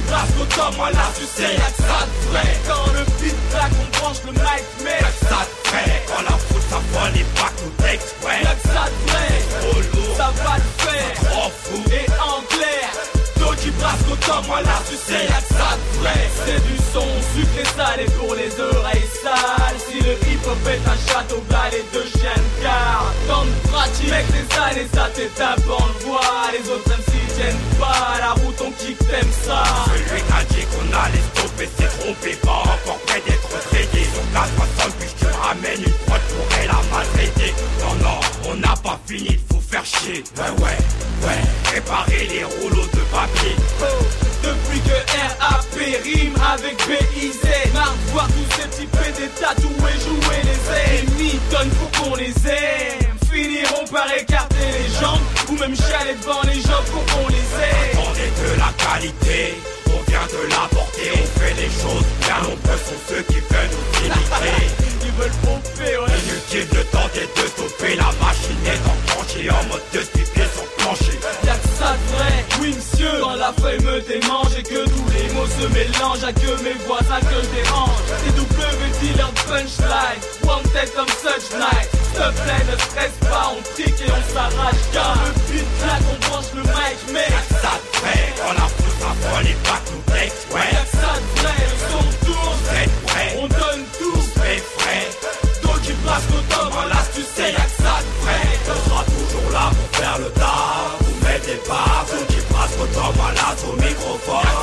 [0.08, 3.72] Brasco comme moi là tu sais y'a que ça de vrai Quand le beat claque,
[3.80, 7.84] on branche le mic mais Ça te fait quand la foule s'envole et pas tout
[7.92, 8.42] exprès.
[8.42, 9.28] Y'a que ça de vrai,
[9.60, 11.82] Trop lourd, ça va le faire trop fou.
[11.90, 12.88] Et en clair,
[13.64, 16.20] qui brasse autant moi là tu sais y'a que ça de vrai.
[16.44, 19.80] C'est du son sucré salé pour les oreilles sales.
[19.88, 24.10] Si le hip hop est un château balai de chien de garde Tant de pratique,
[24.10, 28.60] mec des années ça t'étape en le voit Les autres MC tiennent pas la route
[28.60, 29.64] on kick t'aimes ça.
[29.88, 34.04] Celui qui a dit qu'on allait stopper s'est trompé, pas encore près d'être traité.
[34.12, 37.54] Sur 460, puis je te ramène une prod pour la maltraiter.
[38.54, 40.22] On n'a pas fini, faut faire chier.
[40.36, 40.78] Ouais, ouais,
[41.26, 43.56] ouais, réparer les rouleaux de papier.
[44.44, 44.94] Depuis que
[45.40, 51.06] RAP rime avec BIZ Marre de voir tous ces petits PD tatoués jouer les ailes.
[51.18, 53.10] Les tonnes faut qu'on les aime.
[53.32, 55.18] Finiront par écarter les jambes
[55.50, 57.98] Ou même chialer devant les gens pour qu'on les aime.
[57.98, 59.54] On est de la qualité,
[59.88, 63.53] on vient de l'apporter, on fait les choses bien nombreux sont ceux qui veulent
[75.64, 78.04] se mélange à que mes voisins que je dérange.
[78.34, 84.00] TW leur punchline Wanted comme such night S'il te plaît ne stresse pas On trique
[84.00, 88.34] et on s'arrache Car le but là on branche le mic mais ça te fait
[88.48, 90.72] On a foutu un vol les bacs nous texte ouais.
[90.92, 92.58] Ça te fait le son tourne.
[93.06, 94.20] Prêt On donne tout.
[94.40, 95.08] Fait frais
[95.62, 99.04] Donc il place nos top Voilà tu sais y'a que ça te fait On sera
[99.04, 103.72] toujours là pour faire le taf Vous mettez pas Vous qui passe au Voilà ton
[103.82, 104.53] microphone.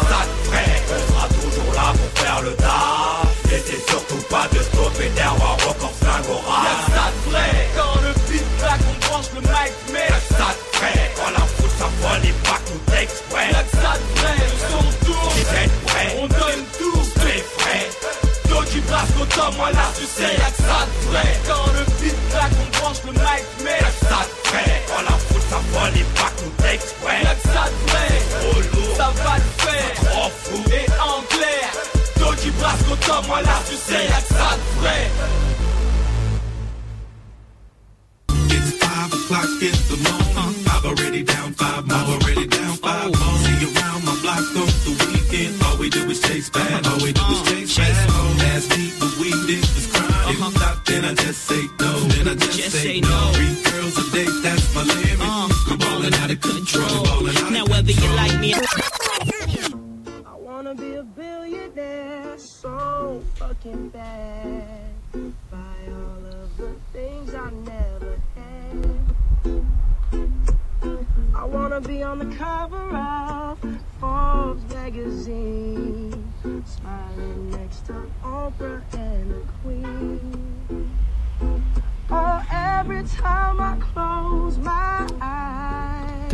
[13.48, 14.38] Nous y'a que ça de vrai,
[14.70, 17.04] son tourne, C'est vrai, on donne tout.
[17.16, 17.90] c'est vrai.
[18.50, 21.40] Doji Brasco, comme moi là, tu sais, y'a que ça de vrai.
[21.48, 25.42] Quand le beat crack, on branche le mic, mais Ça te fait, quand la fout
[25.50, 27.22] ça vole les bacs nous exprès.
[27.24, 28.10] y'a que ça de vrai.
[28.42, 30.12] Trop lourd, Ça va le faire.
[30.12, 30.64] trop fou.
[30.72, 31.70] Et en clair,
[32.20, 34.31] Doji Brasco, comme moi là, tu sais, y'a que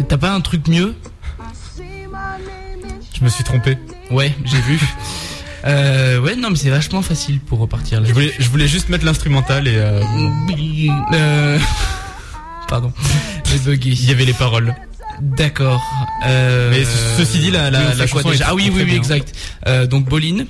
[0.09, 0.95] T'as pas un truc mieux
[3.17, 3.77] Je me suis trompé.
[4.11, 4.79] Ouais, j'ai vu.
[5.65, 8.07] Euh, ouais, non, mais c'est vachement facile pour repartir là.
[8.07, 10.01] Je voulais, je voulais juste mettre l'instrumental et euh,
[11.13, 11.59] Euh...
[12.69, 12.93] Pardon,
[13.43, 13.89] j'ai bugué.
[13.89, 14.75] il y avait les paroles.
[15.19, 15.81] D'accord.
[16.25, 16.69] Euh...
[16.69, 18.95] Mais ce- ceci dit, la- la- oui, quoi déjà est Ah oui, oui, oui, bien.
[18.95, 19.33] exact.
[19.67, 20.45] Euh, donc Bolin.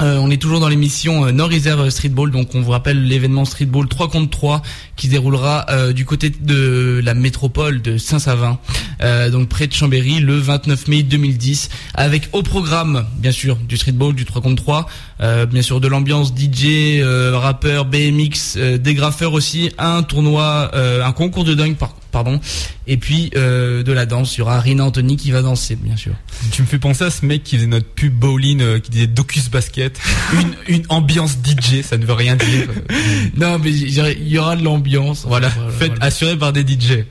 [0.00, 3.44] Euh, on est toujours dans l'émission euh, Nord Isère Streetball, donc on vous rappelle l'événement
[3.44, 4.62] Streetball 3 contre 3
[4.96, 8.58] qui déroulera euh, du côté de la métropole de Saint-Savin,
[9.02, 13.76] euh, donc près de Chambéry, le 29 mai 2010, avec au programme, bien sûr, du
[13.76, 14.86] Streetball, du 3 contre 3,
[15.20, 20.70] euh, bien sûr de l'ambiance DJ, euh, rappeur, BMX, euh, des graffeurs aussi, un tournoi,
[20.74, 22.40] euh, un concours de dingue, par- pardon,
[22.86, 24.36] et puis euh, de la danse.
[24.36, 26.12] Il y aura Rina Anthony qui va danser, bien sûr.
[26.50, 29.06] Tu me fais penser à ce mec qui faisait notre pub bowling, euh, qui disait
[29.06, 29.98] Docus Basket.
[30.68, 32.68] Une, une ambiance DJ, ça ne veut rien dire.
[33.36, 33.90] Non, mais il
[34.28, 35.24] y aura- de l'ambiance.
[35.26, 36.04] Voilà, Enfin, fait voilà.
[36.04, 37.04] assuré par des DJ.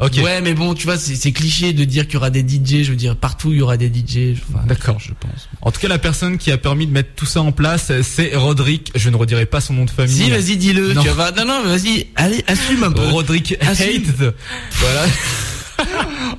[0.00, 0.18] Ok.
[0.22, 2.82] Ouais, mais bon, tu vois, c'est cliché de dire qu'il y aura des DJ.
[2.84, 4.38] Je veux dire, partout il y aura des DJ.
[4.50, 4.98] Enfin, D'accord.
[4.98, 5.48] je pense.
[5.60, 8.34] En tout cas, la personne qui a permis de mettre tout ça en place, c'est
[8.34, 8.92] Roderick.
[8.94, 10.14] Je ne redirai pas son nom de famille.
[10.14, 10.94] Si, vas-y, dis-le.
[10.94, 11.02] Non.
[11.02, 13.02] Tu vas, non, non, vas-y, allez, assume un peu.
[13.08, 13.56] Roderick.
[13.60, 14.34] Hate.
[14.80, 15.06] Voilà.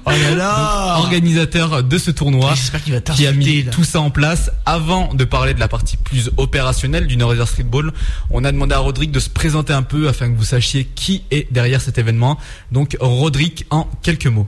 [0.06, 0.96] Oh là là.
[0.98, 2.54] Organisateur de ce tournoi.
[2.56, 3.72] J'espère qu'il va qui a mis là.
[3.72, 4.52] tout ça en place.
[4.66, 7.92] Avant de parler de la partie plus opérationnelle du Northern Streetball,
[8.30, 11.24] on a demandé à Roderick de se présenter un peu afin que vous sachiez qui
[11.32, 12.38] est derrière cet événement.
[12.72, 14.48] Donc Roderick en quelques mots.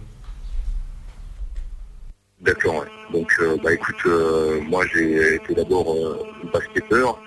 [2.42, 2.88] D'accord, ouais.
[3.14, 6.18] Donc, euh, bah écoute, euh, moi j'ai été d'abord euh,
[6.52, 7.18] basketteur.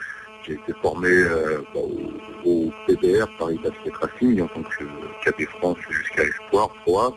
[0.47, 4.85] J'ai été formé euh, bah, au, au PBR, Paris Basket Racing, en tant que
[5.25, 7.15] cadet France jusqu'à Espoir, Pro.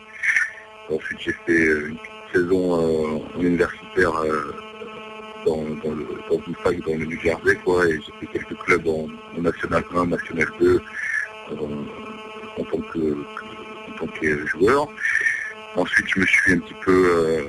[0.90, 1.98] Ensuite, j'ai fait euh, une
[2.32, 4.52] saison euh, en universitaire euh,
[5.46, 9.06] dans, une fac dans le New Jersey, et j'ai fait quelques clubs en,
[9.40, 10.80] National 1, National 2, euh,
[12.58, 14.88] en, tant que, joueur.
[15.76, 17.46] Ensuite, je me suis un petit peu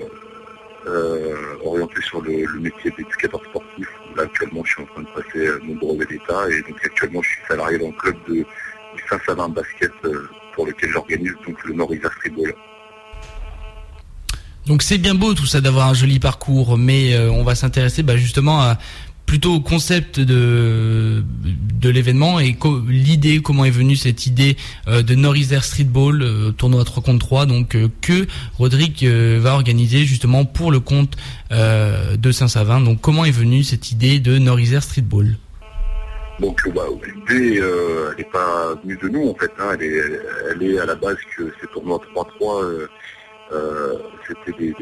[1.65, 3.87] orienté sur le, métier d'éducateur sportif.
[4.15, 7.29] Là, actuellement, je suis en train de passer mon brevet d'État et donc actuellement, je
[7.29, 8.45] suis salarié dans le club de,
[9.09, 9.91] Saint-Savin Basket
[10.53, 12.53] pour lequel j'organise donc le Norisa Streetball.
[14.67, 18.03] Donc c'est bien beau tout ça d'avoir un joli parcours, mais euh, on va s'intéresser
[18.03, 18.77] bah, justement à
[19.25, 21.23] plutôt au concept de
[21.79, 22.55] de l'événement et
[22.89, 27.45] l'idée, comment est venue cette idée euh, de Northern Streetball, euh, tournoi 3 contre 3,
[27.47, 28.27] donc euh, que
[28.59, 31.15] Rodrigue euh, va organiser justement pour le compte
[31.51, 32.81] euh, de Saint-Savin.
[32.81, 35.37] Donc comment est venue cette idée de Northern Streetball
[36.39, 36.83] Donc euh, bah,
[37.29, 39.51] l'idée, euh, elle n'est pas venue de nous en fait.
[39.59, 39.69] hein.
[39.79, 40.01] Elle, est,
[40.51, 42.87] elle est à la base que ces tournois 3-3, euh,
[43.51, 44.73] euh, c'était des,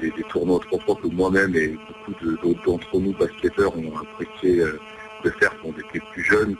[0.00, 4.78] des, tournois 3-3 que moi-même et beaucoup d'entre nous basketteurs ont apprécié euh,
[5.24, 6.56] de faire quand on était plus jeunes.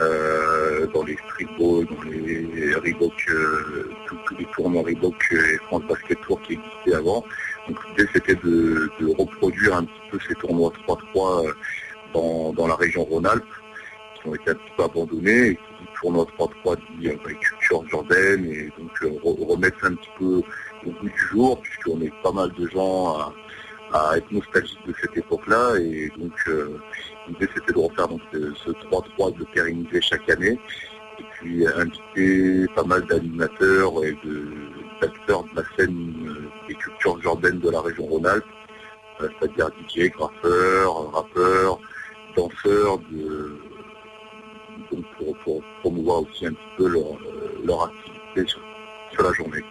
[0.00, 3.12] euh, dans les streetballs, dans les Reebok,
[4.06, 7.24] tous, les tournois Reebok et France Basket Tour qui existaient avant.
[7.68, 11.52] Donc l'idée c'était de, reproduire un petit peu ces tournois 3-3 euh,
[12.14, 13.44] dans, dans la région Rhône-Alpes,
[14.14, 17.16] qui ont été un petit peu abandonnés, et qui dit tournoi 3-3 dit euh,
[17.80, 20.42] culture urbaine, et donc euh, re- remettre un petit peu
[20.86, 23.16] au bout du jour, puisqu'on est pas mal de gens
[23.92, 26.78] à, être nostalgiques de cette époque-là, et donc euh,
[27.28, 30.58] l'idée c'était de refaire donc, ce, ce 3-3, de pérenniser chaque année,
[31.18, 34.48] et puis inviter pas mal d'animateurs et de-
[35.00, 38.44] d'acteurs de la scène euh, des cultures urbaines de la région Rhône-Alpes,
[39.20, 41.78] c'est-à-dire DJ, graffeurs, rappeurs,
[42.36, 43.56] danseurs, de,
[44.90, 45.04] donc
[45.44, 47.04] pour, promouvoir aussi un petit peu leur,
[47.64, 48.60] leur activité sur,
[49.12, 49.62] sur la journée.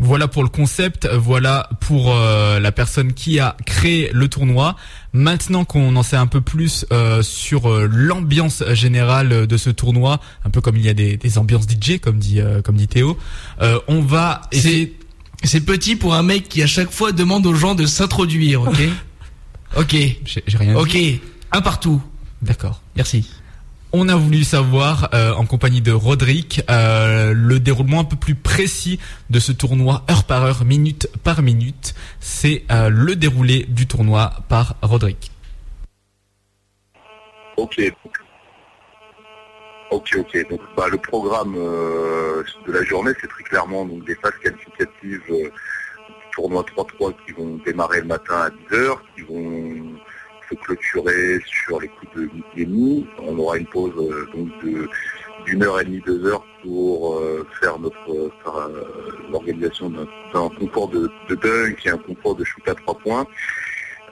[0.00, 4.74] Voilà pour le concept, voilà pour euh, la personne qui a créé le tournoi.
[5.12, 10.18] Maintenant qu'on en sait un peu plus euh, sur euh, l'ambiance générale de ce tournoi,
[10.44, 12.88] un peu comme il y a des, des ambiances DJ, comme dit euh, comme dit
[12.88, 13.16] Théo,
[13.62, 14.98] euh, on va essayer.
[15.44, 18.78] C'est petit pour un mec qui à chaque fois demande aux gens de s'introduire, ok?
[19.76, 19.96] Ok.
[20.24, 20.96] J'ai rien Ok,
[21.50, 22.00] un partout.
[22.42, 22.80] D'accord.
[22.94, 23.28] Merci.
[23.96, 28.34] On a voulu savoir, euh, en compagnie de Roderick, euh, le déroulement un peu plus
[28.34, 28.98] précis
[29.30, 31.94] de ce tournoi, heure par heure, minute par minute.
[32.18, 35.30] C'est euh, le déroulé du tournoi par Roderick.
[37.56, 37.80] Ok.
[39.92, 40.50] Ok, ok.
[40.50, 45.52] Donc bah, le programme de la journée, c'est très clairement donc, des phases qualificatives du
[46.34, 50.00] tournoi 3-3 qui vont démarrer le matin à 10h, qui vont
[50.48, 53.06] se clôturer sur les coups de midi et demi.
[53.18, 54.48] On aura une pause euh, donc
[55.46, 61.10] d'une heure et demie, deux heures pour euh, faire notre euh, l'organisation d'un concours de,
[61.28, 63.26] de dunk et un concours de shoot à trois points.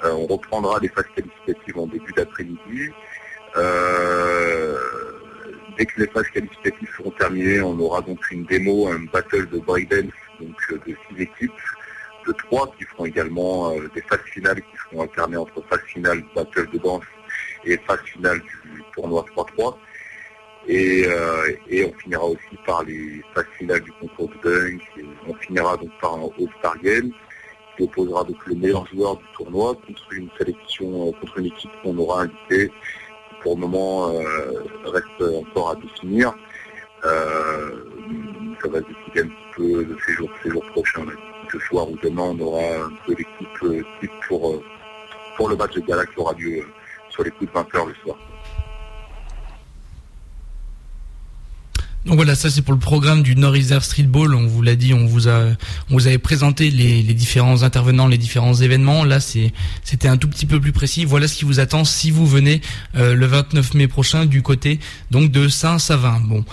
[0.04, 2.90] On reprendra les phases qualificatives en début d'après-midi.
[5.78, 9.60] Dès que les phases qualificatives seront terminées, on aura donc une démo, un battle de
[9.60, 11.52] breakdance donc de six équipes,
[12.26, 12.32] de
[12.76, 16.78] qui feront également euh, des phases finales qui seront alternées entre phase finale battle de
[16.78, 17.04] danse
[17.64, 19.76] et phase finale du tournoi 3-3.
[20.68, 24.82] Et, euh, et on finira aussi par les phases finales du concours de dunk.
[24.98, 27.10] Et on finira donc par un All-Star Game
[27.76, 31.70] qui opposera donc le meilleur joueur du tournoi contre une sélection, euh, contre une équipe
[31.82, 32.70] qu'on aura invitée
[33.42, 34.12] pour le moment
[34.84, 36.32] reste encore à définir.
[38.62, 41.04] Ça va se décider un petit peu de ces jours, prochains.
[41.50, 43.82] Ce soir ou demain, on aura un peu l'équipe euh,
[44.28, 44.62] pour, euh,
[45.36, 46.66] pour le match de gala qui aura lieu euh,
[47.10, 48.16] sur les coups de 20h le soir.
[52.06, 54.34] Donc voilà, ça c'est pour le programme du Norther Street Ball.
[54.34, 55.50] On vous l'a dit, on vous a,
[55.90, 59.04] on vous avait présenté les, différents intervenants, les différents événements.
[59.04, 59.52] Là, c'est,
[59.84, 61.04] c'était un tout petit peu plus précis.
[61.04, 62.60] Voilà ce qui vous attend si vous venez
[62.94, 64.80] le 29 mai prochain du côté
[65.12, 66.20] donc de Saint-Savin.
[66.24, 66.44] Bon.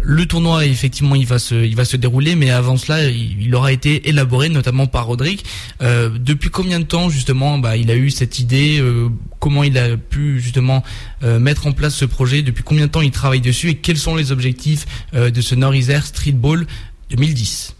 [0.00, 3.72] Le tournoi, effectivement, il va se, il va se dérouler, mais avant cela, il, aura
[3.72, 5.40] été élaboré, notamment par Rodrigue.
[5.82, 9.08] Euh, depuis combien de temps, justement, bah, il a eu cette idée euh,
[9.40, 10.82] Comment il a pu justement
[11.22, 12.42] euh, mettre en place ce projet?
[12.42, 13.70] Depuis combien de temps il travaille dessus?
[13.70, 16.66] Et quels sont les objectifs de ce Norther Street Ball
[17.10, 17.76] 2010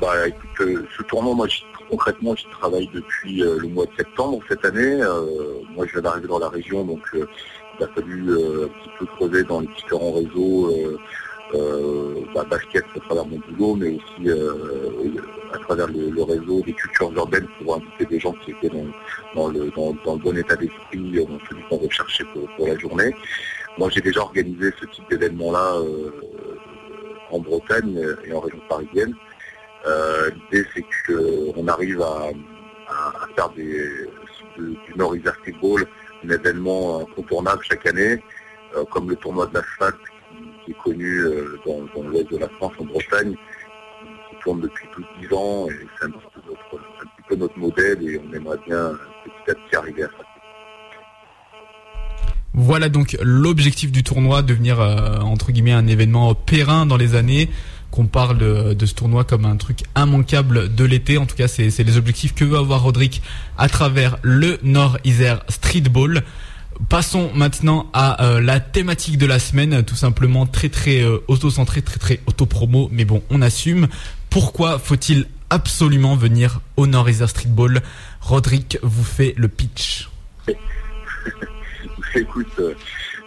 [0.00, 1.46] Bah écoute, ce tournoi, moi
[1.88, 4.98] concrètement j'y travaille depuis le mois de septembre cette année.
[5.74, 7.00] Moi je viens d'arriver dans la région, donc
[7.80, 10.98] il a fallu euh, un petit peu creuser dans les différents réseaux euh,
[11.54, 14.30] euh, bah, basket à travers mon boulot, mais aussi
[15.52, 18.70] à travers le, réseau des cultures urbaines pour inviter des gens qui étaient
[19.34, 22.24] dans, le, bon état d'esprit, dans celui qu'on recherchait
[22.56, 23.12] pour, la journée.
[23.78, 25.74] Moi j'ai déjà organisé ce type d'événement-là
[27.30, 29.14] en Bretagne et en région parisienne.
[29.84, 32.30] L'idée, c'est qu'on arrive à,
[33.34, 33.90] faire des,
[34.56, 34.76] de-
[35.16, 35.84] du Street Ball
[36.24, 38.22] un événement incontournable chaque année,
[38.76, 39.96] euh, comme le tournoi de l'asphalte
[40.64, 43.34] qui, est connu euh, dans, dans l'ouest de la France, en Bretagne,
[44.30, 47.22] qui tourne depuis plus de 10 ans, et c'est un, petit peu notre- un petit
[47.28, 48.92] peu notre modèle, et on aimerait bien
[49.24, 50.24] petit à petit arriver à ça.
[52.52, 57.48] Voilà donc l'objectif du tournoi, devenir euh, entre guillemets un événement périn dans les années,
[57.90, 61.18] qu'on parle de, ce tournoi comme un truc immanquable de l'été.
[61.18, 63.22] En tout cas, c'est les objectifs que veut avoir Roderick
[63.58, 66.22] à travers le Nord-Isère Street Ball.
[66.88, 71.82] Passons maintenant à euh, la thématique de la semaine, tout simplement très très euh, auto-centré,
[71.82, 73.88] très très auto-promo, mais bon, on assume.
[74.30, 77.82] Pourquoi faut-il absolument venir au Nord-Isère Street Ball?
[78.20, 80.08] Roderick vous fait le pitch.
[82.14, 82.74] Écoute, euh,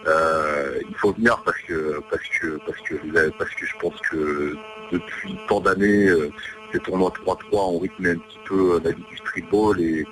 [0.06, 4.56] euh, il faut venir parce que parce que parce que parce que je pense que
[4.92, 6.30] depuis tant d'années, euh,
[6.72, 10.04] ces tournois 3-3 ont rythmé un petit peu euh, la vie du streetball et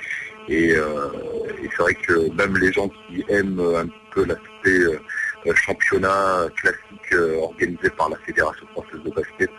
[0.48, 7.14] et, c'est vrai que même les gens qui aiment un petit peu l'aspect championnat classique
[7.40, 9.50] organisé par la Fédération française de basket,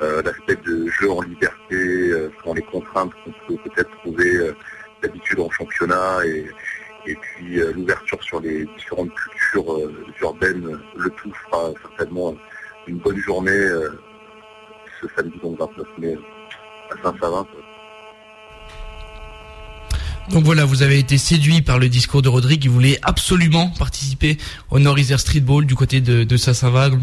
[0.00, 4.52] l'aspect de jeu en liberté, sans les contraintes qu'on peut peut-être trouver
[5.00, 6.50] d'habitude en championnat et
[7.06, 12.34] et puis l'ouverture sur les différentes cultures urbaines, euh, le tout fera certainement
[12.86, 13.90] une bonne journée euh,
[15.00, 16.16] ce samedi donc 29 mai
[16.90, 17.46] à Saint-Savin.
[20.30, 22.64] Donc voilà, vous avez été séduit par le discours de Rodrigue.
[22.64, 24.38] Il voulait absolument participer
[24.70, 27.00] au Norther Street Ball du côté de, de Saint-Savin.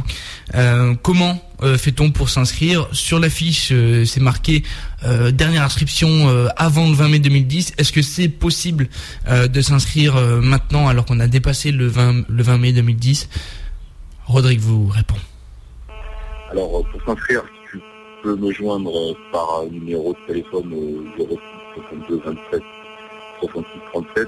[0.56, 4.64] Euh, comment euh, fait-on pour s'inscrire Sur l'affiche, euh, c'est marqué
[5.04, 7.74] euh, dernière inscription euh, avant le 20 mai 2010.
[7.78, 8.88] Est-ce que c'est possible
[9.28, 13.30] de s'inscrire maintenant alors qu'on a dépassé le 20, le 20 mai 2010
[14.26, 15.16] Rodrigue vous répond.
[16.52, 17.80] Alors, pour s'inscrire, tu
[18.24, 18.92] peux me joindre
[19.32, 21.38] par un numéro de téléphone au 06
[21.76, 22.62] 62 27
[23.42, 24.28] 66 37.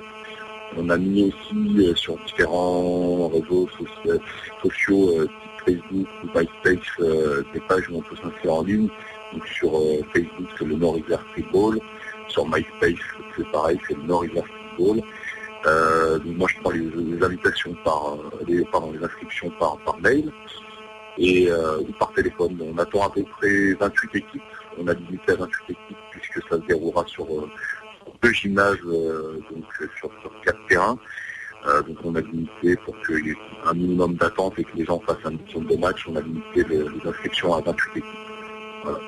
[0.77, 4.19] On a mis aussi sur différents réseaux soci-
[4.61, 5.27] sociaux,
[5.65, 8.89] Facebook ou MySpace, euh, des pages où on peut s'inscrire en ligne.
[9.33, 11.79] Donc sur euh, Facebook, c'est le Nord-Isère Streetball.
[12.27, 13.03] Sur MySpace,
[13.35, 15.01] c'est pareil, c'est le Nord-Isère Streetball.
[15.65, 20.31] Euh, donc moi, je prends les, invitations par, euh, les, les inscriptions par, par mail
[21.17, 22.57] et euh, ou par téléphone.
[22.61, 24.41] On attend à peu près 28 équipes.
[24.77, 27.49] On a limité à 28 équipes puisque ça se déroulera sur, euh,
[28.21, 30.97] deux gymnases, euh, donc euh, sur, sur quatre terrains.
[31.67, 33.35] Euh, donc on a limité pour qu'il y ait
[33.65, 36.05] un minimum d'attente et que les gens fassent un minimum de match.
[36.07, 38.05] On a limité les, les inscriptions à 28 équipes.
[38.83, 38.99] Voilà.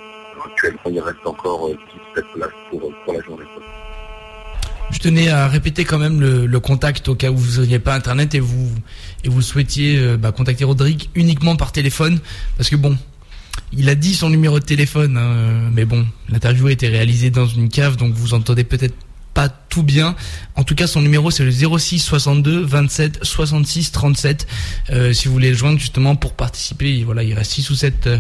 [0.46, 1.78] Actuellement, il reste encore euh,
[2.16, 3.46] 17 places pour, la journée.
[4.92, 8.36] Je tenais à répéter quand même le, contact au cas où vous n'auriez pas internet
[8.36, 8.70] et vous
[9.24, 12.20] et vous souhaitiez euh, bah, contacter Rodrigue uniquement par téléphone
[12.58, 12.98] parce que bon,
[13.72, 17.46] il a dit son numéro de téléphone, hein, mais bon, l'interview a été réalisée dans
[17.46, 18.96] une cave donc vous entendez peut-être
[19.72, 20.16] tout bien.
[20.56, 24.48] En tout cas, son numéro c'est le 06 62 27 66 37.
[24.92, 28.08] Euh, si vous voulez le joindre justement pour participer, voilà, il reste 6 ou 7
[28.08, 28.20] euh,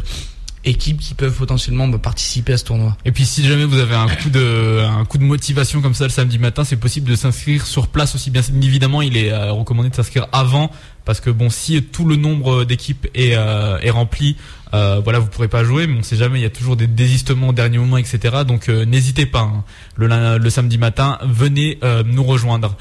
[0.64, 2.95] équipes qui peuvent potentiellement bah, participer à ce tournoi.
[3.05, 6.03] Et puis si jamais vous avez un coup de un coup de motivation comme ça
[6.05, 8.30] le samedi matin, c'est possible de s'inscrire sur place aussi.
[8.30, 10.72] Bien évidemment, il est euh, recommandé de s'inscrire avant
[11.05, 14.38] parce que bon, si tout le nombre d'équipes est euh, est rempli,
[14.74, 15.88] euh, voilà, vous pourrez pas jouer.
[15.88, 18.20] Mais on sait jamais, il y a toujours des désistements au dernier moment, etc.
[18.47, 19.41] Donc euh, n'hésitez pas.
[19.41, 19.64] hein.
[19.95, 22.76] Le, le samedi matin, venez euh, nous rejoindre.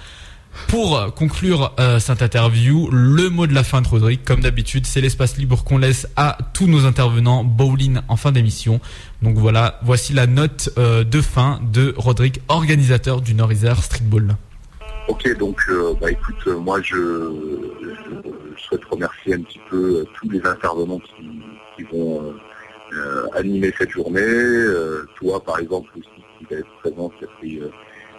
[0.69, 5.01] Pour conclure euh, cette interview, le mot de la fin de Rodrigue, comme d'habitude, c'est
[5.01, 8.81] l'espace libre qu'on laisse à tous nos intervenants bowling en fin d'émission.
[9.23, 14.37] Donc voilà, voici la note euh, de fin de Rodrigue, organisateur du Nord-Isère Streetball.
[15.09, 16.97] Ok, donc euh, bah écoute, euh, moi je,
[18.57, 21.43] souhaite remercier un petit peu euh, tous les intervenants qui,
[21.77, 22.33] qui vont euh,
[22.93, 24.21] euh, animer cette journée.
[24.21, 27.71] Euh, toi, par exemple, aussi, qui va être présent, qui a pris euh,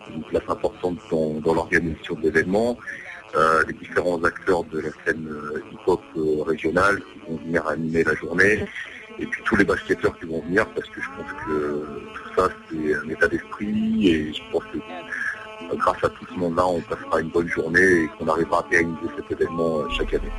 [0.10, 2.78] une place importante dans, l'organisation de l'événement.
[3.36, 8.04] Euh, les différents acteurs de la scène euh, hip-hop euh, régionale qui vont venir animer
[8.04, 8.66] la journée.
[9.20, 12.50] Et puis tous les basketteurs qui vont venir, parce que je pense que tout ça,
[12.70, 14.08] c'est un état d'esprit.
[14.10, 14.80] Et je pense que
[15.78, 19.08] grâce à tout ce monde-là, on passera une bonne journée et qu'on arrivera à pérenniser
[19.16, 20.32] cet événement chaque année.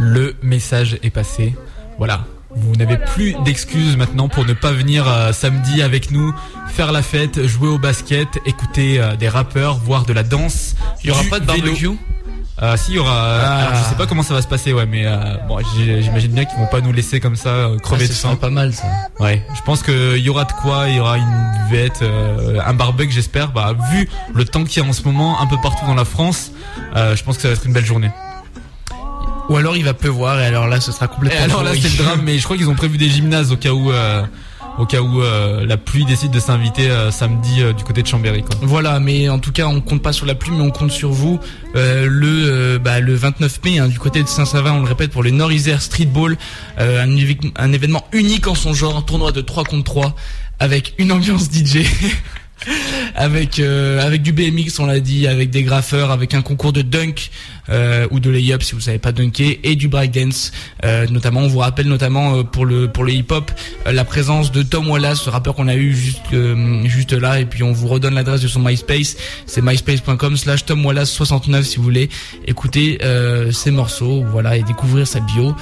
[0.00, 1.54] Le message est passé.
[1.98, 2.24] Voilà.
[2.56, 6.32] Vous n'avez plus d'excuses maintenant pour ne pas venir euh, samedi avec nous,
[6.68, 10.76] faire la fête, jouer au basket, écouter euh, des rappeurs, voir de la danse.
[11.02, 11.90] Il y aura pas de barbecue
[12.62, 13.12] Euh, si, il y aura.
[13.42, 13.58] Ah.
[13.66, 15.16] alors, je sais pas comment ça va se passer, ouais, mais euh,
[15.48, 18.28] bon, j'imagine bien qu'ils vont pas nous laisser comme ça euh, crever Ah, de serait
[18.34, 18.36] faim.
[18.36, 18.84] pas mal ça.
[19.18, 22.74] Ouais, je pense qu'il y aura de quoi, il y aura une buvette, euh, un
[22.74, 23.50] barbecue, j'espère.
[23.50, 26.04] Bah, vu le temps qu'il y a en ce moment un peu partout dans la
[26.04, 26.52] France,
[26.94, 28.10] euh, je pense que ça va être une belle journée.
[29.48, 31.44] Ou alors il va pleuvoir et alors là ce sera Et complètement.
[31.44, 33.72] alors là, c'est le drame, mais je crois qu'ils ont prévu des gymnases au cas
[33.72, 34.22] où, euh,
[34.78, 38.06] au cas où euh, la pluie décide de s'inviter euh, samedi euh, du côté de
[38.06, 38.42] Chambéry.
[38.42, 38.56] Quoi.
[38.62, 41.10] Voilà, mais en tout cas, on compte pas sur la pluie, mais on compte sur
[41.10, 41.38] vous.
[41.76, 45.10] Euh, le euh, bah, le 29 mai, hein, du côté de Saint-Savin, on le répète,
[45.10, 46.36] pour le Nord-Isère Streetball,
[46.80, 50.14] euh, un, un événement unique en son genre, un tournoi de 3 contre 3,
[50.58, 51.84] avec une ambiance DJ.
[53.14, 56.82] avec euh, avec du BMX on l'a dit avec des graffeurs avec un concours de
[56.82, 57.30] dunk
[57.70, 60.52] euh, ou de lay-up si vous savez pas dunker et du breakdance
[60.84, 63.50] euh, notamment on vous rappelle notamment euh, pour le pour le hip-hop
[63.86, 67.40] euh, la présence de Tom Wallace ce rappeur qu'on a eu juste euh, juste là
[67.40, 71.64] et puis on vous redonne l'adresse de son MySpace c'est myspace.com slash Tom Wallace 69
[71.64, 72.08] si vous voulez
[72.46, 72.98] écouter
[73.52, 75.54] ses morceaux voilà et découvrir sa bio.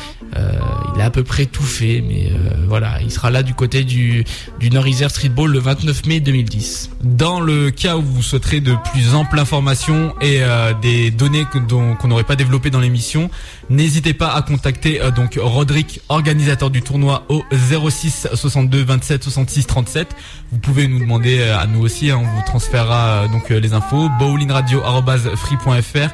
[0.94, 2.30] Il a à peu près tout fait mais
[2.66, 4.24] voilà il sera là du côté du
[4.58, 9.14] du Nord-Isère Streetball le 29 mai 2010 Dans le cas où vous souhaiterez de plus
[9.14, 10.40] amples informations et
[10.80, 13.30] des données que- dont- qu'on n'aurait pas développées dans l'émission,
[13.70, 19.66] n'hésitez pas à contacter euh, donc Roderick, organisateur du tournoi, au 06 62 27 66
[19.66, 20.16] 37.
[20.52, 23.58] Vous pouvez nous demander euh, à nous aussi, hein, on vous transférera euh, donc euh,
[23.58, 24.08] les infos.
[24.18, 26.10] Bowlingradio@free.fr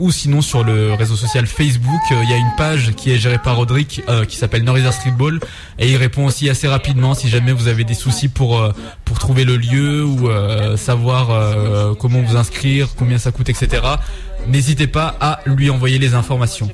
[0.00, 3.18] ou sinon sur le réseau social Facebook, euh, il y a une page qui est
[3.18, 5.38] gérée par Roderick euh, qui s'appelle Northern Streetball
[5.78, 8.72] et il répond aussi assez rapidement si jamais vous avez des soucis pour euh,
[9.04, 13.82] pour trouver le lieu ou euh, savoir comment vous inscrire, combien ça coûte, etc.
[14.48, 16.68] N'hésitez pas à lui envoyer les informations.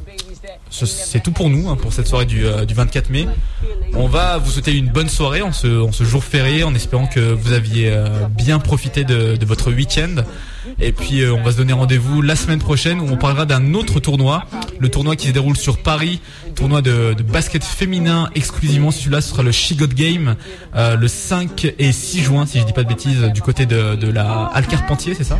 [0.70, 3.26] Ce- C'est tout pour nous, hein, pour cette soirée du, du 24 mai.
[3.94, 7.06] On va vous souhaiter une bonne soirée en ce, en ce jour férié, en espérant
[7.06, 7.92] que vous aviez
[8.30, 10.22] bien profité de, de votre week-end.
[10.80, 13.74] Et puis euh, on va se donner rendez-vous la semaine prochaine où on parlera d'un
[13.74, 14.44] autre tournoi,
[14.78, 16.20] le tournoi qui se déroule sur Paris,
[16.54, 18.90] tournoi de, de basket féminin exclusivement.
[18.90, 20.36] Celui-là ce sera le She Got Game
[20.76, 23.94] euh, le 5 et 6 juin, si je dis pas de bêtises, du côté de,
[23.96, 25.38] de la Halle Carpentier, c'est ça?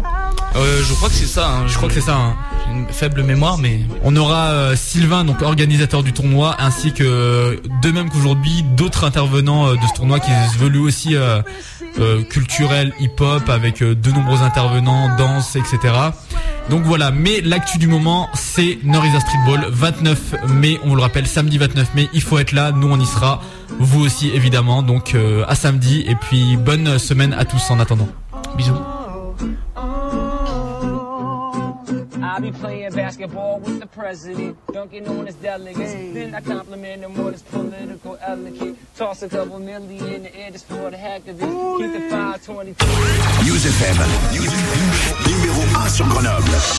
[0.56, 1.48] Euh, je crois que c'est ça.
[1.48, 1.64] hein.
[1.68, 2.16] Je crois que c'est ça.
[2.16, 2.36] hein.
[2.66, 7.60] J'ai une faible mémoire, mais On aura euh, Sylvain, donc organisateur du tournoi, ainsi que
[7.82, 11.14] de même qu'aujourd'hui d'autres intervenants euh, de ce tournoi qui se veulent aussi
[12.00, 15.78] euh, culturel, hip-hop, avec euh, de nombreux intervenants, danse, etc.
[16.70, 21.58] Donc voilà, mais l'actu du moment, c'est Noriza Streetball, 29 mai, on le rappelle, samedi
[21.58, 23.40] 29 mai, il faut être là, nous on y sera,
[23.78, 28.08] vous aussi évidemment, donc euh, à samedi, et puis bonne semaine à tous en attendant.
[28.56, 28.97] Bisous.
[32.38, 35.92] I be playing basketball with the president, dunking on his delegates.
[35.92, 38.78] Then I compliment him on his political elegance.
[38.96, 41.46] Toss a couple million in the air just for the heck of it.
[41.78, 42.86] Keep the 522.
[43.42, 43.98] News FM,
[45.26, 46.68] numéro 1 sur Grenoble.